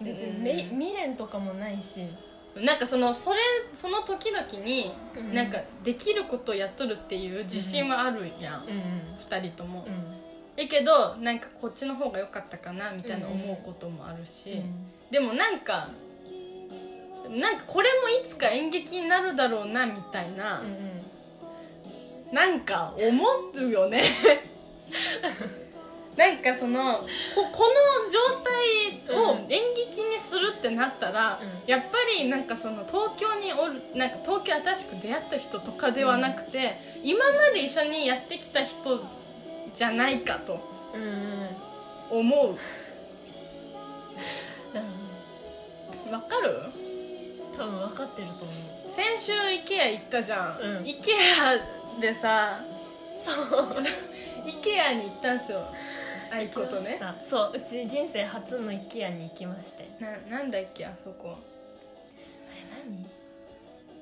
[0.01, 0.43] 別にうん。
[0.43, 2.07] め未練とかもないし。
[2.55, 3.39] なんかそのそれ
[3.73, 5.33] その時々に、うん。
[5.33, 8.71] なんかできることをやっとるっていう自信はあるやん、うん
[9.19, 9.85] 二人とも、
[10.57, 14.63] うやけどなんかこっちの方が良かったかなみたいな思うこともあるし、ん。
[15.09, 15.87] でもなんか
[17.29, 20.92] なんかこれもいつか演劇になるだろうなみたいな、うんうん
[22.33, 23.23] なんか思
[23.55, 24.03] うよね。
[26.17, 26.99] なんかその
[27.33, 31.69] ここの状態を演劇にするってなったら、うん。
[31.69, 31.87] やっぱ
[32.19, 39.03] りなんかその東京におるなんか東京新しく出会った人とかではなくて、今まで一緒にやってきた人
[39.73, 40.59] じゃないかと
[40.93, 42.19] うんうん。
[42.19, 42.57] 思う。
[46.07, 46.11] うん。
[46.13, 46.55] わかる？
[47.57, 48.91] 多分分かってると思う。
[48.91, 50.83] 先週 IKEA 行ったじゃん、うん。
[50.83, 51.61] IKEA
[51.99, 52.59] でさ
[53.21, 53.35] そう。
[54.45, 55.61] IKEA に行ったんですよ。
[56.31, 56.99] 愛子とね。
[57.23, 59.89] そううち人生初の IKEA に行きまして。
[59.99, 61.37] ななんだっけあそこ。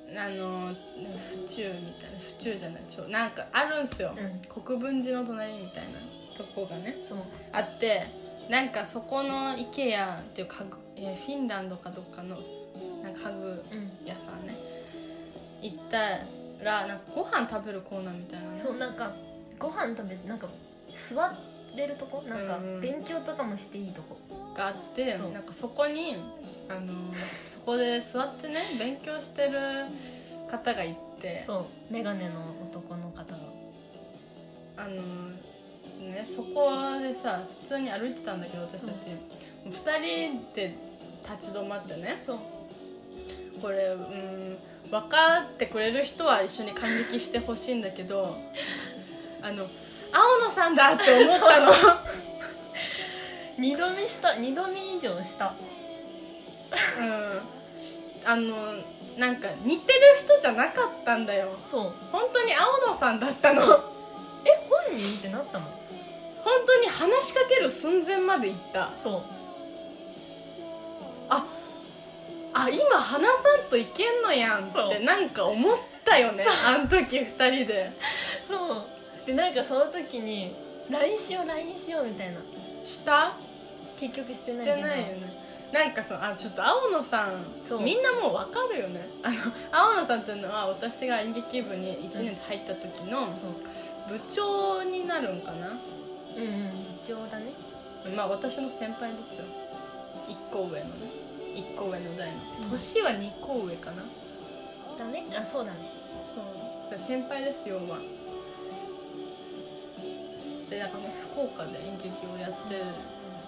[0.08, 4.62] あれあの府中みたいな府中じゃないちょなんかあるんすよ、うん。
[4.62, 7.18] 国分寺の隣みたいなとこがね何そう。
[7.52, 8.06] あって
[8.50, 12.36] なんかそこの IKEA っていう家具、えーフィンランドかどっかの
[13.02, 14.06] なんか家具うん。
[14.06, 14.56] 屋さんね。
[15.62, 16.18] 行った
[16.62, 19.12] らなんかご飯食べるコーナーみたいなねそうなんか
[19.58, 20.48] ご飯食べてなんか
[21.08, 21.34] 座
[21.76, 22.22] れるとこ？
[22.28, 22.80] なんかうんうん。
[22.80, 24.18] 勉強とかもしていいとこ。
[24.54, 26.16] があってなんかそこに
[26.68, 26.92] あの
[27.46, 29.58] そこで座ってね勉強してる
[30.50, 31.42] 方がいて。
[31.46, 31.92] そう。
[31.92, 32.30] 眼鏡の
[32.70, 33.38] 男の方が。
[34.76, 34.96] あの
[36.10, 36.70] ねそこ
[37.00, 39.08] でさ普通に歩いてたんだけど私たち、
[39.66, 40.74] 2人で
[41.22, 42.20] 立ち止まってね。
[42.26, 42.38] そう。
[43.62, 44.58] これうん
[44.92, 48.36] 分かってくれる人は一緒に感激してほしいんだけど
[49.40, 49.64] あの
[50.12, 51.72] 青野さんだって思ったの。
[53.58, 55.54] 二度見した二度見以上した。
[57.00, 57.40] うん。
[57.78, 58.54] しあの
[59.16, 61.48] なんか似てる人じゃなかったんだよ。
[61.70, 61.92] そう。
[62.12, 63.62] 本当に青野さんだったの。
[63.62, 63.64] え
[64.90, 65.64] 本人ってなったの？
[66.44, 68.90] 本当に話しかける寸前まで行った。
[68.96, 69.22] そう
[72.54, 77.90] あ今花さんといけんのやんってなんか思ったよねあの時二人で。
[78.46, 79.26] そう。
[79.26, 80.54] でなんかその時に
[80.90, 82.40] LINE しよう LINE しようみたいな。
[82.84, 83.32] した？
[83.98, 84.88] 結局してしてないけど。
[84.88, 85.42] ないよね。
[85.72, 87.80] なんかそうあちょっと青野さんそう。
[87.80, 89.08] みんなもう分かるよね。
[89.22, 89.36] あの
[89.70, 93.28] 青野さんっていうのは私が演劇部に1年で入った時の
[94.08, 95.68] 部長になるんかな？
[95.68, 97.52] うんうん部長だね。
[98.14, 99.44] まあ私の先輩ですよ。
[100.28, 101.21] 1個上のね
[101.54, 102.38] 1個上の代の。
[102.64, 102.70] うん。
[102.70, 104.02] 年は2個上かな、
[104.96, 105.24] だね。
[105.38, 105.78] あそうだね。
[106.24, 106.90] そう。
[106.90, 107.98] だ先輩ですよは
[110.68, 112.84] でなんかね福岡で演劇をやってる。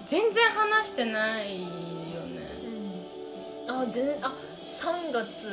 [0.07, 1.73] 全然話してないよね。
[3.67, 3.81] うん。
[3.83, 4.35] あ全あ
[4.75, 5.49] 3月。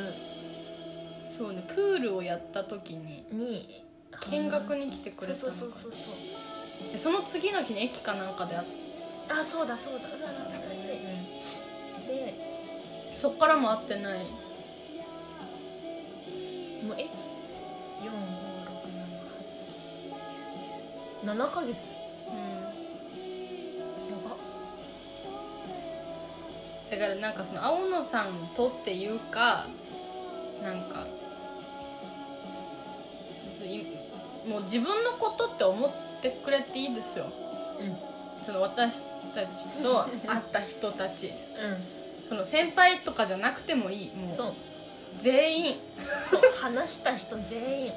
[1.36, 1.62] そうね。
[1.66, 3.24] プールをやった時に。
[3.32, 3.82] に。
[4.30, 6.92] 見学に来てくれたのかそうそうそう。
[6.92, 8.74] でその次の日に駅かなんかで会って、
[9.30, 10.00] あそうだそうだ。
[10.00, 10.81] うわ懐かしい
[12.12, 12.34] で
[13.16, 14.18] そっからも会ってない。
[16.84, 17.08] もうえ
[21.24, 21.94] ？45678 7ヶ月。
[22.28, 22.34] うん。
[24.10, 24.36] やば。
[26.90, 29.66] だからなんかその青野さんとっていうか
[30.62, 31.06] なんか
[34.48, 37.26] もう自分のことって思ってくれていいですよ。
[37.80, 38.44] うん。
[38.44, 39.02] その私
[39.34, 41.28] たちと会った人たち。
[41.28, 41.30] う
[42.32, 44.16] その先輩とかじゃなくてもいい。
[44.16, 44.54] もうんそう。
[45.20, 45.76] 全員。
[46.30, 46.40] そう。
[46.62, 47.88] 話した人全員。
[47.88, 47.92] う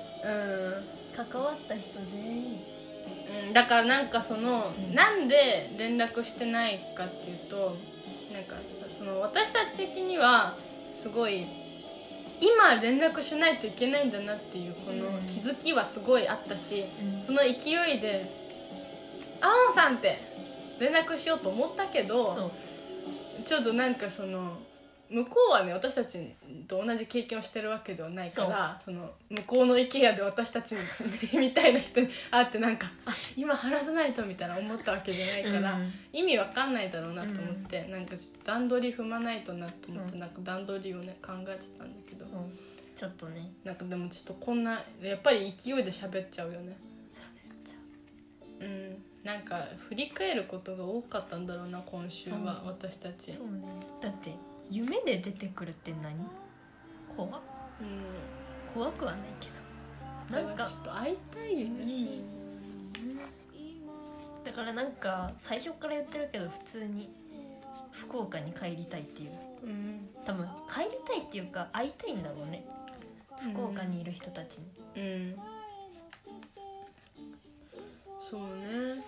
[1.16, 2.44] 関わった人全員。
[2.52, 4.94] ん、うん、だからなんかその、うん。
[4.94, 7.78] なんで連絡してないかっていうと
[8.34, 8.56] なんか
[8.98, 10.58] その私たち的には
[10.92, 11.46] すごい
[12.42, 15.26] 今連絡しないといけないんだなっていうこのうん。
[15.28, 17.24] 気づきはすごいあったしうん。
[17.26, 18.30] その勢いで
[19.40, 20.20] 「青野さん!」って
[20.78, 22.52] 連絡しようと思ったけどそう
[23.46, 24.58] ちょっとなんかその
[25.10, 26.18] 向こうはね私たち
[26.68, 30.76] と同じ経験をしてるわけではないからその向こうの IKEA で私たち
[31.38, 40.20] みたいな人に会ってなんかあ 今話さないとみたいな思ったわけじゃないから、うん意味わかんないだろうなと思って、なんかちょっと段取り踏まないとなと思って、うん。
[40.22, 42.58] なんか段取りをね考えてたんだけど、うん。
[42.96, 43.52] ちょっとね。
[43.66, 46.78] なんかでもちょっとこんなやっぱり勢いで喋っちゃうよね。
[48.62, 53.34] うんなんか振り返ることが多かったんだろうな今週は私たち。
[53.34, 53.64] そうね。
[54.00, 54.36] だって
[54.70, 56.16] 夢で出てくるって何？
[57.10, 57.34] 怖うん。
[58.72, 60.44] 怖くはないけど。
[60.44, 61.82] なんかちょっと会いたいよね。
[61.82, 62.22] 寂しい
[64.44, 67.10] だからなんか最初から言ってるけど普通に
[67.92, 69.32] 福岡に帰りたいっていう。
[69.64, 70.08] うん。
[70.24, 72.64] 多分帰りたいっていうか会いたいんだろうね。
[73.42, 75.36] 福岡にいる人たちに、うん
[78.28, 79.04] そうね。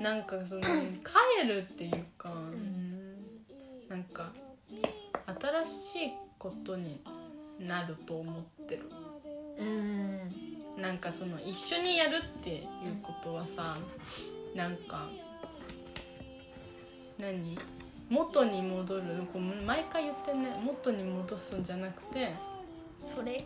[0.00, 2.32] なんかその帰るっていうか、
[3.88, 4.32] なんか
[5.38, 6.98] 新しいことに
[7.58, 8.90] なると思ってる。
[9.58, 10.20] うん。
[10.80, 12.64] なんかその一緒にやるっていう
[13.02, 13.76] ことはさ
[14.54, 15.06] なんか
[17.18, 17.58] 何？
[18.08, 19.02] 元に戻る？
[19.30, 20.58] こう毎回言ってね。
[20.64, 22.32] 元に戻すんじゃなくて
[23.14, 23.44] それ？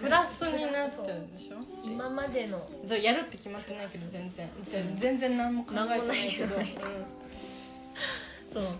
[0.00, 1.56] プラスになってるでしょ？
[1.84, 2.66] 今までの。
[2.86, 4.48] そうやるって決まってないけど全然。
[4.64, 6.54] 全全然何も考えてないけど。
[8.52, 8.70] そううん、う。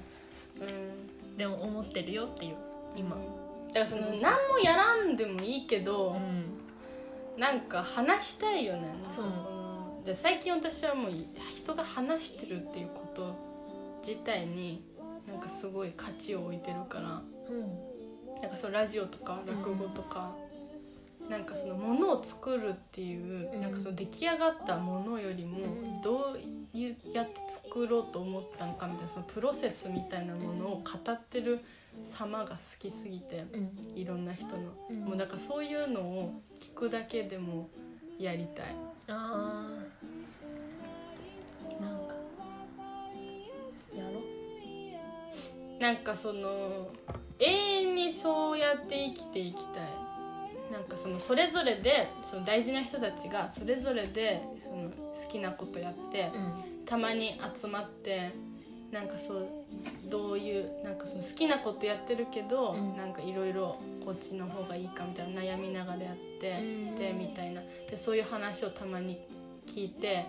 [0.67, 2.57] ん、でも思ってるよっていう。
[2.97, 3.17] 今。
[3.69, 7.41] だからその何もやらんでもいいけど、うん。
[7.41, 8.89] なんか話したいよね。
[9.11, 9.27] そう。
[10.07, 11.13] で最近私はもう
[11.55, 13.37] 人が話してるっていうこと
[14.07, 14.83] 自体に
[15.29, 17.21] なんかすごい価値を置いてるから。
[17.51, 18.41] うん。
[18.41, 20.35] なんかそうラジオとか落語とか、
[21.31, 23.61] なんかそのものを作るっていう、うん。
[23.63, 26.03] なんかその出来上がったものよりもうん。
[26.03, 31.61] どういうやって作ろうと思ったんかみたいなそのプロセスみたいなものを語ってる
[32.05, 33.71] 様が好きすぎてうん。
[33.95, 34.97] いろんな人の、うん。
[35.03, 37.69] もうだからそういうのを聞くだけでも
[38.19, 38.67] やりたい。
[39.07, 41.81] あー。
[41.81, 42.15] なんか。
[43.97, 44.21] やろ
[45.81, 46.89] なんかその
[47.39, 50.10] 永遠にそうやって生きていきたい
[50.71, 56.71] なんかそのそれぞれでその大事な人たちがそれぞれでその好きなことやってうん。
[56.87, 58.33] たまに集まって
[58.91, 59.47] なんかそう
[60.09, 62.97] どういうなんかその好きなことやってるけど、うん。
[62.97, 66.97] なんかいろいろこっちの方がいいかみたいな悩みながらやって、うん。
[66.97, 67.63] でみたいな。
[67.89, 69.21] でそういう話をたまに
[69.67, 70.27] 聞いて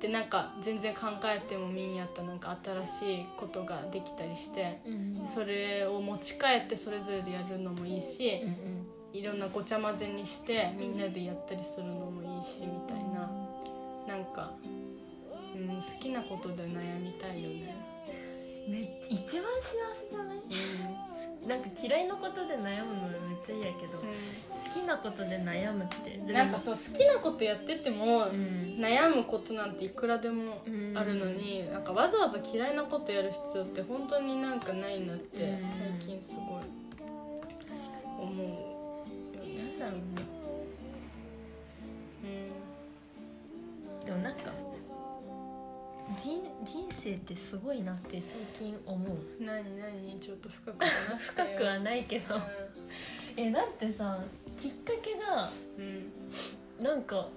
[0.00, 5.22] でなんか全然考えてもみんやったなんか新しいことができたりしてうん。
[5.26, 8.81] それを持ち帰ってそれぞれでやるのもいいしうんうん
[9.12, 13.30] いろんなごちゃ混ぜにしてみんなでやったりするのもいいしみたいな。
[14.08, 14.50] なんか、
[15.54, 17.76] うん、好きなことで悩みたいよね。
[18.68, 18.78] め
[19.10, 19.76] 一番幸
[20.08, 20.38] せじゃない？
[21.48, 24.04] なんか嫌いなことで悩むのめっちゃ嫌やけど、好
[24.72, 26.16] きなことで悩むって。
[26.32, 28.78] なんかそう好きなことやってても、うん。
[28.80, 30.62] 悩むことなんていくらでも
[30.94, 35.58] あるのに、なんかわざわざ嫌いなことやる必要って本当になんかないなってうん。
[36.00, 36.62] 最近すごい
[38.20, 38.71] 思う
[39.82, 40.02] だろうね
[44.02, 44.52] うでもなんか
[46.20, 49.42] 人人生ってすごいなって最近思う。
[49.42, 50.20] ん何何？
[50.20, 51.12] ちょっと深く話して。
[51.12, 52.34] よ 深くはないけど。
[53.36, 54.20] えだってさ
[54.56, 56.12] きっかけがうん。
[56.84, 57.28] なんか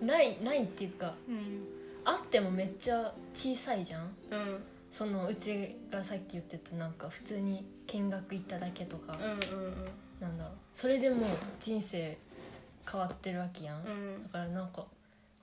[0.00, 1.66] ないないっていうかうん。
[2.04, 4.04] あってもめっちゃ小さいじゃん？
[4.04, 4.12] うん。
[4.90, 9.74] そのうちがさっき言ってたなんか普通に見学行っただけとか、うんうん
[10.22, 10.54] なんだろう。
[10.72, 11.28] それでもう
[11.60, 12.16] 人生
[12.90, 13.92] 変わってるわけやん、うん。
[13.92, 14.84] うんだからなんか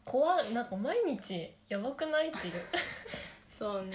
[0.05, 2.53] 怖いなんか毎日やばくないっていう。
[3.51, 3.91] そうね。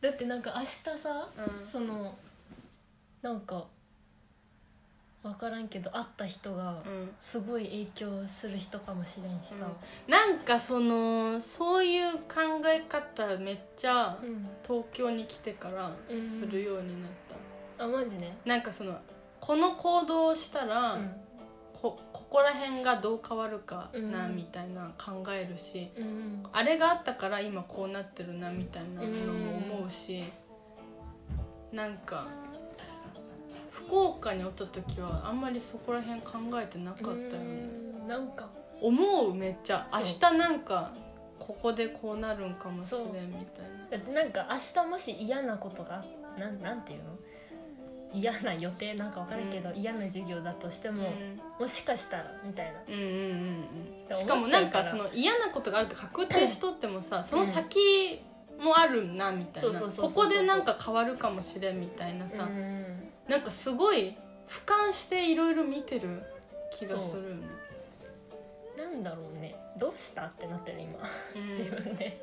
[0.00, 0.66] だってなんか明日
[0.98, 1.28] さ、
[1.60, 1.66] うん。
[1.66, 2.16] その
[3.20, 3.66] なんか
[5.22, 6.92] 分からんけど会った人がうん。
[7.02, 9.56] うんすごい影響する人かもしれんしさ、
[10.08, 14.48] なんかそのそういう考え方めっちゃうん。
[14.66, 17.10] 東京に来てからするようになっ
[17.78, 18.98] た、あマジねなんかその
[19.46, 21.10] この行動をしたら、うん。
[21.74, 24.36] こここら辺がどう変わるかな、うん。
[24.36, 26.42] みたいな考えるしうん。
[26.50, 30.24] あれがあったから今こうなってるなみたいなのも思うし、
[31.72, 32.26] なんか
[33.70, 37.28] 福岡におった時はあんまりそこら辺考えてなかったよね、
[38.02, 38.08] うん。
[38.08, 38.48] なんか。
[38.80, 39.86] 思うめっちゃ。
[39.92, 40.90] 明日なんか
[41.38, 43.46] ここでこうなるんかもしれんみ
[43.90, 44.22] たいな。
[44.22, 46.02] なんか明日もし嫌なことが
[46.38, 47.13] なんなんていうの？
[48.14, 51.12] 嫌な予定なんか分からんけど、嫌な授業だとしても、
[51.58, 52.80] もしかしたらみたいな。
[52.88, 58.20] うんうんうんしかもなんかその嫌なことがあるって確定しとってもさ その先
[58.60, 59.80] もあるなみたいな。
[59.80, 62.44] ここでなんか変わるかもしれんみたいなさ。
[62.44, 62.84] うん。
[63.28, 64.14] なんかすごい
[64.48, 66.22] 俯瞰していろいろ見てる
[66.70, 67.46] 気がするよね。
[68.76, 69.56] なんだろうね。
[69.76, 70.98] どうしたってなってる今。
[71.34, 71.48] うん。
[71.48, 72.20] 自分で、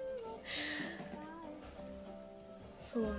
[2.94, 3.10] そうね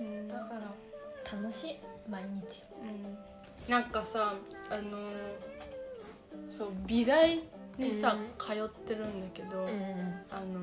[0.00, 0.06] うん。
[0.06, 0.28] うん。
[0.28, 1.78] だから楽しい
[2.08, 2.62] 毎日。
[2.82, 3.70] うん。
[3.70, 4.34] なんかさ
[4.70, 4.82] あのー
[6.50, 7.40] そう美大
[7.78, 8.28] にさ、うん。
[8.38, 9.68] 通ってるんだけど、うん。
[10.30, 10.60] あの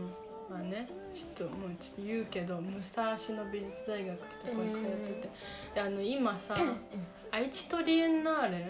[0.49, 5.29] まあねちょっともうちょっと言うけど武蔵野美術大学ってとこに通ってて、
[5.73, 6.55] であの今さ、
[7.31, 8.61] 愛知トリエンナーレっ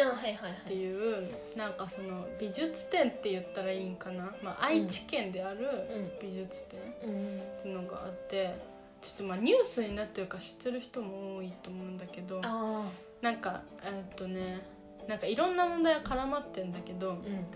[0.00, 0.68] あはいはいはい。
[0.68, 5.60] ていうなんかその美術展って言ったらいいんかな、まあ、愛知県である
[5.90, 6.10] うん。
[6.20, 8.54] 美術展うんっていうのがあって
[9.02, 12.84] ちょっとまあニュースになってるか知ってる人も多いと思うんだけどあ
[13.20, 14.64] なんかえっとね
[15.08, 17.46] なんかいろんな問題が絡まってんだけどあうん。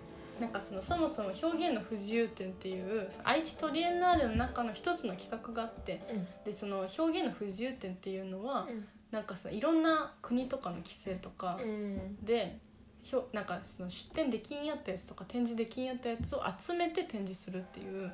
[0.40, 6.26] なんかそのそもそも表現の不自由展っていう愛知トリエンナーレの中の一つの企画があってうん。
[6.44, 8.86] でその表現の不自由展っていうのは、うん。
[9.10, 12.16] なんかさいろんな国とかの規制とかうん。
[12.22, 12.58] で、
[13.02, 18.12] ひょなんかその出展できんやったやつとか展示できんやったやつを集めて展示するっていう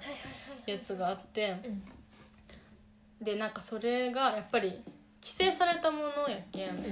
[0.66, 1.82] やつがあってうん
[3.22, 4.70] でなんかそれがやっぱり
[5.22, 6.86] 規制されたものやけん、なんかん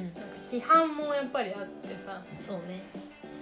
[0.51, 2.23] 批判もやっぱりあってさ。
[2.41, 2.83] そうね。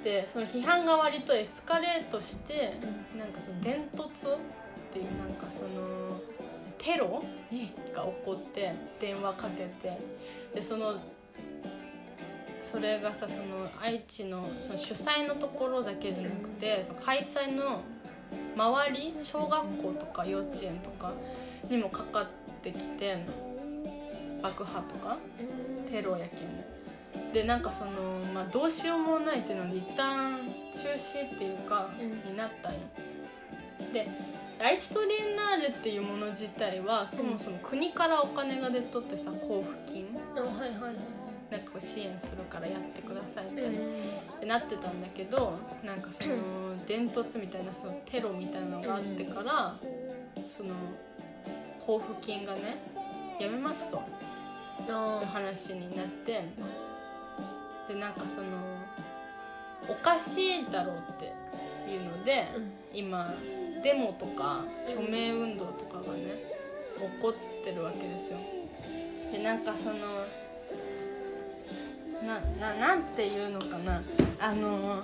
[0.03, 2.79] でその批判が割とエスカレートして、
[3.15, 4.39] うなんかその伝突っ
[4.93, 6.19] ていうなんかその
[6.79, 7.23] テロ
[7.93, 9.99] が起こって電話かけて。
[10.55, 10.97] でその
[12.63, 17.81] それがさその愛知のその主催のところだけじゃなくてその開催の
[18.57, 21.13] 周り小学校とか幼稚園とか
[21.71, 22.38] にもかかって
[22.73, 23.25] きて
[24.43, 25.19] 爆破とか？
[25.39, 25.91] うん。
[25.91, 26.67] テロやけんね。
[27.33, 27.91] でなんかその、
[28.35, 30.39] まあ、どうしようもないっていうので一旦
[30.73, 32.31] 中止っていうか、うん。
[32.31, 32.81] になったんよ。
[33.93, 34.09] で
[34.61, 40.07] 愛知トリエンナーレっていうもの自体はそもそも国からお金が出とってさ交付金。
[41.51, 43.77] なんかこう支援するからやってくださいみたいな、うん。
[43.77, 43.81] っ
[44.41, 46.35] てなってたんだけどなんかその
[46.87, 49.77] 伝突みたいなそのテロみたいなのがあってから、
[50.55, 50.75] その
[51.89, 52.77] 交付金がね
[53.41, 54.03] やめますと。
[54.87, 56.45] い話になって。
[57.89, 58.49] でなんかその
[59.89, 61.33] おかしいだろうって
[61.91, 62.47] いうので
[62.93, 63.33] 今
[63.83, 66.43] デモとか署名運動とかがね
[67.23, 68.39] こってるわけですよ。
[69.33, 69.97] でなんかその
[72.27, 74.03] なななんていうのかな。
[74.39, 75.03] あの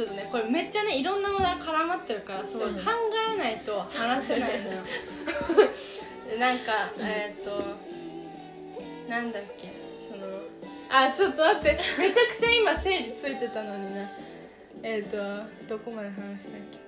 [0.00, 2.74] ちょっとねこれめっちゃねいろんなものが絡まってるからすごいうん。
[2.74, 2.82] 考
[3.34, 4.82] えないと話せないのよ。
[6.30, 7.62] で なんかえっ、と
[9.10, 9.74] なんだっけ
[10.08, 10.26] その
[10.88, 11.78] あちょっと待って。
[11.98, 14.10] めちゃくちゃ今整理ついてたのにな
[14.82, 15.18] えっ、と
[15.68, 16.78] どこまで話したっけ。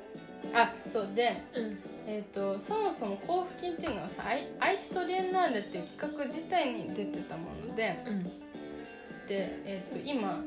[0.54, 1.78] あそうでうん。
[2.06, 8.24] えー、とそもそも交付金っていうのはさ愛愛知トリエンナーレっていう企画自体に出てたものでうん。
[8.24, 8.30] で、
[9.28, 10.42] えー、と今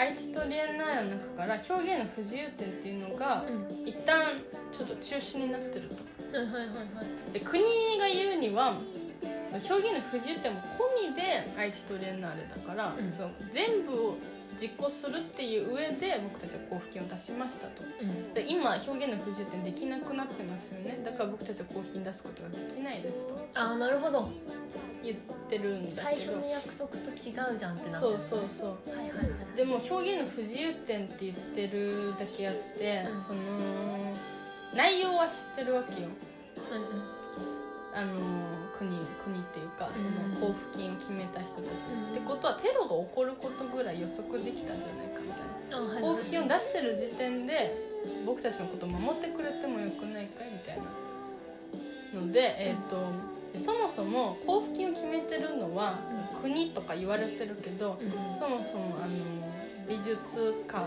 [0.00, 3.86] 愛知トリエンナーレの中から表現の不自由展っていうのがうん。
[3.86, 4.40] 一旦
[4.72, 6.38] ちょっと中止になってると。
[6.38, 6.74] はいはいはいは
[7.28, 7.32] い。
[7.34, 7.62] で国
[7.98, 8.76] が言うには
[9.50, 11.22] その表現の不自由展も込みで
[11.58, 13.12] 愛知トリエンナーレだから、うん。
[13.12, 14.16] その全部を
[14.60, 17.82] 実行するっていう上で僕たちは交付金を出しましたと。
[17.82, 18.34] うん。
[18.34, 21.02] で今表現の不自由展できなくなってますよね。
[21.04, 23.48] だから僕たちは交付金出すことができないですと。
[23.54, 24.30] ああなるほど。
[25.02, 25.16] 言っ
[25.48, 26.32] てるんだ最けど。
[26.34, 28.12] 初の約束と違うじゃんってなってる。
[28.12, 28.96] そうそうそう。
[28.96, 29.56] はいはいはい。
[29.56, 33.22] でも表現の不自由展って言ってるだけあって、うん。
[33.22, 34.14] その
[34.76, 36.08] 内容は知ってるわけよ。
[36.70, 37.19] うんうん
[37.92, 38.14] あの
[38.78, 38.90] 国
[39.24, 40.34] 国っていうかそうん。
[40.34, 42.14] の交付金を決めた人たち、うん。
[42.14, 45.78] ってことはテロが起こることぐらい予測できたんじゃないかみたいな。
[45.78, 46.14] あはいはい。
[46.14, 47.74] 交付金を出してる時点で
[48.24, 52.96] 僕たちのことを守ってくれてもよくないかいみたいなので、えー、と
[53.58, 55.98] そもそも交付金を決めてるのは
[56.42, 58.10] 国とか言われてるけど、うん。
[58.38, 59.18] そもそもあの
[59.88, 60.78] 美術家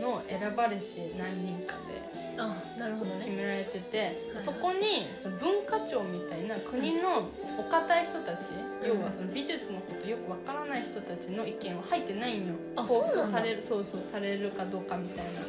[0.00, 3.24] の選ばれし何人かであなるほどね。
[3.24, 3.98] 決められてて、
[4.34, 4.44] はい。
[4.44, 7.24] そこにその文化庁みたいな国の
[7.58, 8.98] お堅い人たち、うん。
[8.98, 12.54] 要はその美術のことよくわからない人たちの意見は入ってないんよ。
[12.76, 13.22] あ交そうなんだ。
[13.24, 15.40] 付されるそうそうされるかどうかみたいな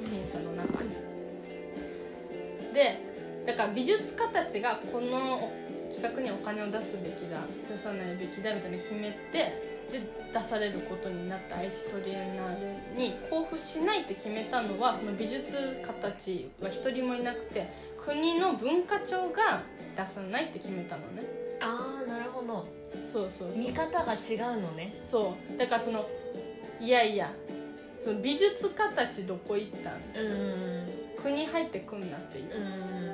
[0.00, 0.90] 審査の中に。
[2.72, 3.00] で
[3.46, 5.50] だから美術家たちがこの
[5.88, 7.40] 企画にお金を出すべきだ
[7.70, 17.66] 出さないべきだみたいなの決めてで出されることになった愛知トリエンナーレに交付しないって決めたのはその美術家たちは一人もいなくて
[17.98, 19.62] 国の文化庁が
[19.96, 21.22] 出さないって決めたのね。
[21.60, 22.66] ああなるほど。
[23.10, 23.58] そうそうそう。
[23.58, 24.92] 見方が違うのね。
[25.02, 25.56] そう。
[25.58, 26.04] だからその
[26.78, 27.32] いやいや
[27.98, 29.94] その美術家たちどこ行ったん？
[31.16, 32.44] 国入ってくんなっていう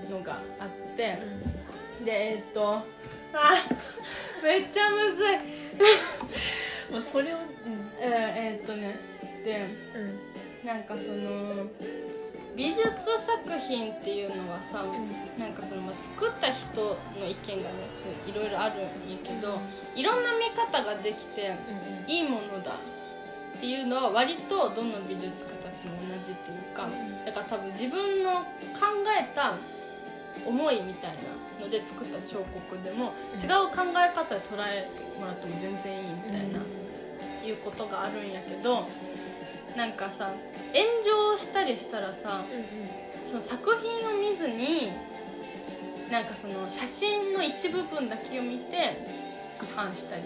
[0.06, 1.16] うんのがあって。
[2.04, 2.82] でえっとあ
[4.42, 5.61] めっちゃむずい
[6.90, 7.44] まあそれをうん。
[8.00, 9.12] えーえーっとね。
[9.44, 9.66] で
[10.64, 11.66] なんかその
[12.54, 14.84] 美術作品っていうのはさ
[15.38, 16.80] なんかその、まあ、作った人
[17.18, 18.88] の意見がねすいろいろあるんや
[19.24, 19.58] けど
[19.96, 21.56] いろんな見方ができて
[22.06, 22.72] うんいいものだ
[23.56, 26.88] っていうのは割とどの美術家たちも同じっていうか
[27.24, 28.32] だから多分自分の
[28.78, 28.86] 考
[29.18, 29.54] えた
[30.46, 31.10] 思いみたい
[31.58, 33.40] なので作った彫刻でもうん。
[33.40, 36.58] 違う考え方で捉えてもらっても全然いいみたいな、
[37.46, 38.88] いうことがあるんやけど
[39.76, 40.32] なんかさ
[40.74, 42.42] 炎上したりしたらさ
[43.24, 44.90] その作品を見ずに
[46.10, 48.98] なんかその写真の一部分だけを見て
[49.60, 50.22] 批判したり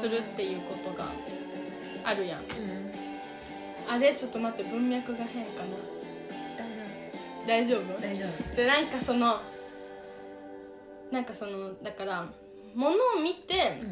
[0.00, 1.06] するっていうことが
[2.04, 2.40] あるやん。
[2.40, 2.46] うん。
[3.88, 4.14] あれ？
[4.14, 5.68] ちょっと待って文脈が変かな。
[7.46, 8.00] 大丈夫？
[8.00, 8.56] 大丈夫。
[8.56, 9.40] でなんかその
[11.10, 12.26] なんかそのだから
[12.76, 13.82] 物を見て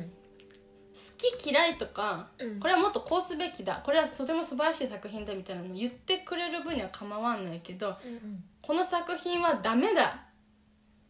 [0.95, 1.01] 好
[1.41, 2.61] き嫌いとかうん。
[2.61, 3.83] これはもっとこうすべきだ。
[3.85, 10.23] これはとても素晴らしい作品だみたいなの言ってくれる分には構わんないけどうんこの作品はダメだ。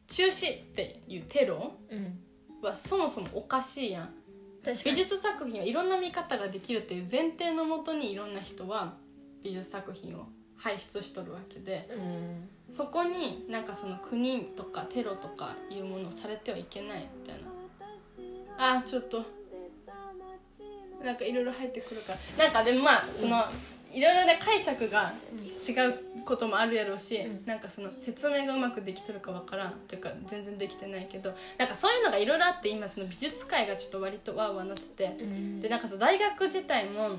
[0.07, 1.99] 中止っていうテロうん。
[1.99, 2.19] うん
[2.63, 4.09] はそもそもおかしいやん。
[4.65, 4.97] 確かに。
[4.97, 8.95] 美術作品はいろんな見方ができるっていう前提のもとにいろんな人は
[9.43, 12.75] 美術作品を輩出しとるわけでうん。
[12.75, 17.54] そこになんかその国とかテロとかいうものをされてはいけないみたいな
[18.59, 19.25] あーちょっと。
[21.05, 22.45] なんかいろいろ入ってくるから。
[22.45, 23.45] なんかでもまあその
[23.93, 27.45] いろいろね解釈が違うこともあるやろうし、うん。
[27.45, 35.61] なんかその説明がうまくできとるかわからんっていうか全然できてないけどなんかそういうのがいろいろあって今その美術界がちょっと割とわーわーなってて、うん。
[35.61, 37.11] でなんかその大学自体も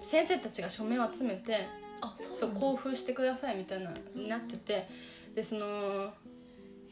[0.00, 1.66] 先生たちが署名を集めて
[2.00, 2.66] あそうなんだ。
[2.66, 4.88] 交付してくださいみたいなになってて。
[5.34, 6.12] でその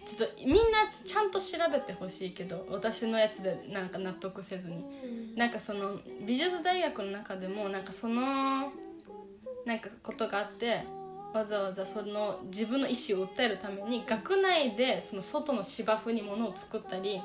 [0.07, 4.76] ちょっとみんなちゃんと調べてほしいけど私のやつでなんか納得せずに。
[4.76, 5.36] うん。
[5.36, 5.92] なんかその
[6.26, 8.72] 美術大学の中でもなんかその
[9.64, 10.84] なんかことがあって
[11.32, 17.22] わざわざその自分の意思を訴えるために学内でその外の芝生に物を作ったり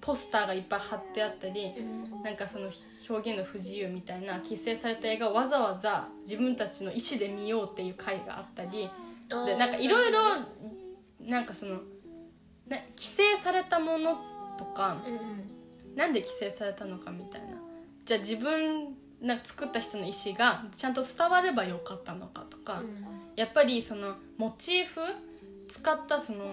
[0.00, 2.22] ポスターがいっぱい貼ってあったりうん。
[2.22, 2.70] なんかその
[3.08, 8.90] 表現の不自由みたいな規制された映画をわざわざ自分たちの意思で見ようっていう回があったり。
[9.46, 10.18] でなんかいろいろ
[11.20, 11.80] なんかその
[12.68, 14.16] な規制されたもの
[14.58, 17.48] とかうなんで規制されたのかみたいな。
[18.04, 22.82] じゃあ自分なんか作った人の意思がちゃんと伝わればよかったのかとか、
[23.36, 25.00] やっぱりそのモチーフ
[25.70, 26.44] 使ったその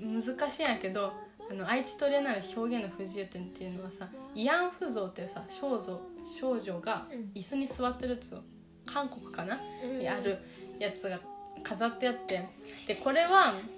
[0.00, 1.12] 難しいんやけど
[1.50, 6.00] あの愛知トレーナーの表現の不自由点っていうのはさ慰安婦像っていうさ少女
[6.38, 7.30] 少女がうん。
[7.34, 8.38] 椅子に座ってるやつを
[8.86, 10.38] 韓国かな、うんにある
[10.78, 11.18] やつが
[11.62, 12.46] 飾ってあって
[12.86, 13.73] でこれはに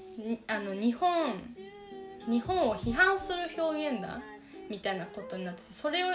[0.46, 1.32] あの日本
[2.28, 4.20] 日本を批判する表現だ
[4.68, 6.08] みたいなことになっててそれを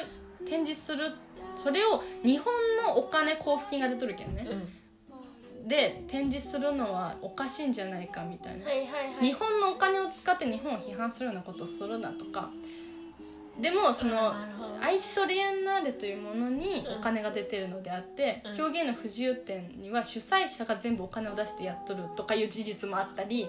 [0.48, 1.12] 展示する
[1.56, 2.54] それを日本
[2.86, 4.48] のお金交付金が出とるけんね。
[4.50, 5.68] うん。
[5.68, 8.66] で展示するのはおかしいんじゃないかみたいな。
[8.66, 9.24] はいはいはい。
[9.24, 12.50] 日本のお金を使って日本を批判するようなことをするなとか
[13.60, 14.34] でもその
[14.82, 16.98] 愛知トリエンナーレというものにうん。
[17.00, 18.62] お金が出てるのであって、うん。
[18.62, 23.48] 表現の不自由点には主催者が全部お金を出してやっとるとかいう事実もあったり、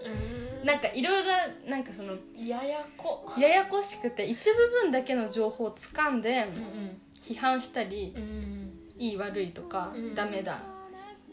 [0.61, 0.67] うん。
[0.67, 1.31] なんかいろいろ
[1.71, 3.33] なんかそのややこ。
[3.39, 8.73] ややこしくて一部分だけの情報を掴んでうん批判したりうんうん。
[8.99, 10.15] いい悪いとか、うん。
[10.15, 10.61] ダメだ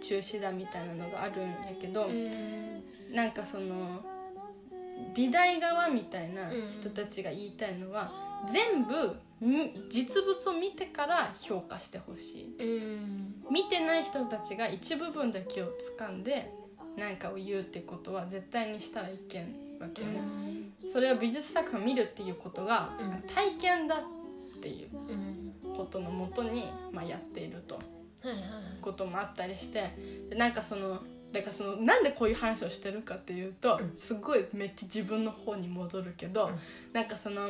[0.02, 2.32] 中止だみたいなのがあるんやけど、うん。
[3.14, 4.02] なんかその
[5.16, 12.64] 美大側みたいな人たちが言いたいのは、全部み実物を見てから評価してほしい。
[12.64, 15.68] うん見てない人たちが一部分だけを
[15.98, 16.52] 掴んで
[16.98, 19.44] 何かを言うってことは絶対にしたらいけん
[19.80, 20.22] わけよね、
[20.92, 23.30] それを美術作品を見るっていうことがうん。
[23.30, 24.00] 体験だっ
[24.62, 24.90] ていう
[25.64, 25.76] うん。
[25.78, 27.80] ことのもとに、まあ、やっていると。
[28.82, 29.96] こともあったりして
[30.30, 33.96] でなんかそのだからそのなんでこういう話をしてるかっていうと、うん。
[33.96, 36.60] すごいめっちゃ自分の方に戻るけど、うん。
[36.92, 37.48] なんかその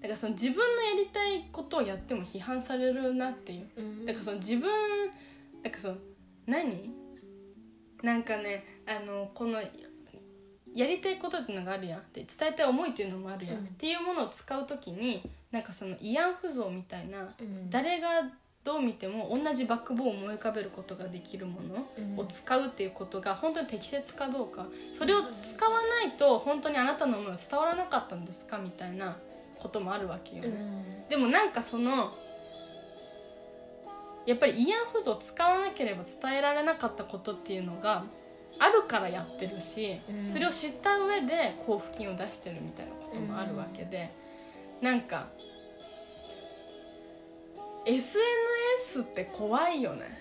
[0.00, 3.68] だからその自分のやりたいことをやっても批判されるなっていう。
[3.76, 4.06] うん。
[4.06, 4.70] だからその自分
[5.62, 5.96] なんかその
[6.46, 6.90] 何？
[8.02, 9.58] なんかねあのこの
[10.74, 13.64] やりたいことっていうのがあるやんで伝えたい思いっていうのもあるやん、うん。
[13.64, 17.70] っていうものを使う時になんかその慰安婦像みたいなうん。
[17.70, 18.08] 誰が
[18.62, 24.66] どう見ても同じバックボーンを思い浮かべることができるものを使うっていうことが本当に適切かどうか。
[24.92, 25.70] それを使わ
[26.04, 28.58] ないと本当にあなたの思いは伝わらなかったんですか？
[28.58, 29.16] みたいな
[29.60, 30.52] こともあるわけよね、う
[31.06, 31.08] ん。
[31.08, 32.12] でもなんかその
[34.26, 38.04] やっぱり慰安婦像を使わなければ伝えられなかったことっていうのが
[38.58, 40.26] あるからやってるし、うん。
[40.26, 44.10] それを知った上で交付金を出してるみたいなこともあるわけで、
[44.80, 45.26] なんか
[47.86, 50.18] SNS って怖いよね、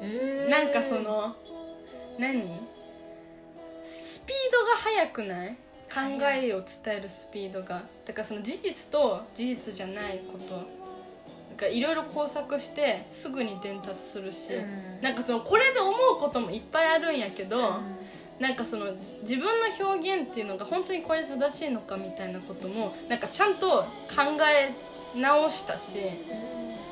[0.00, 0.06] う
[0.46, 0.50] ん。
[0.50, 1.36] なんかその
[2.18, 2.42] 何？
[3.84, 5.48] スピードが速くない？
[5.50, 5.54] 考
[5.96, 10.84] えを伝えるスピードがだからその事実と事実じゃないこと
[11.56, 15.02] がいろいろ工作してすぐに伝達するし、うん。
[15.02, 17.74] なんかそのこれで思うこともいっぱいあるんやけど、
[18.40, 18.86] なんかその
[19.22, 23.86] 自分の表現っていうのが本当にこれで正しいのかみたいなこともなんかちゃんと考
[24.50, 24.72] え
[25.18, 25.94] 直したし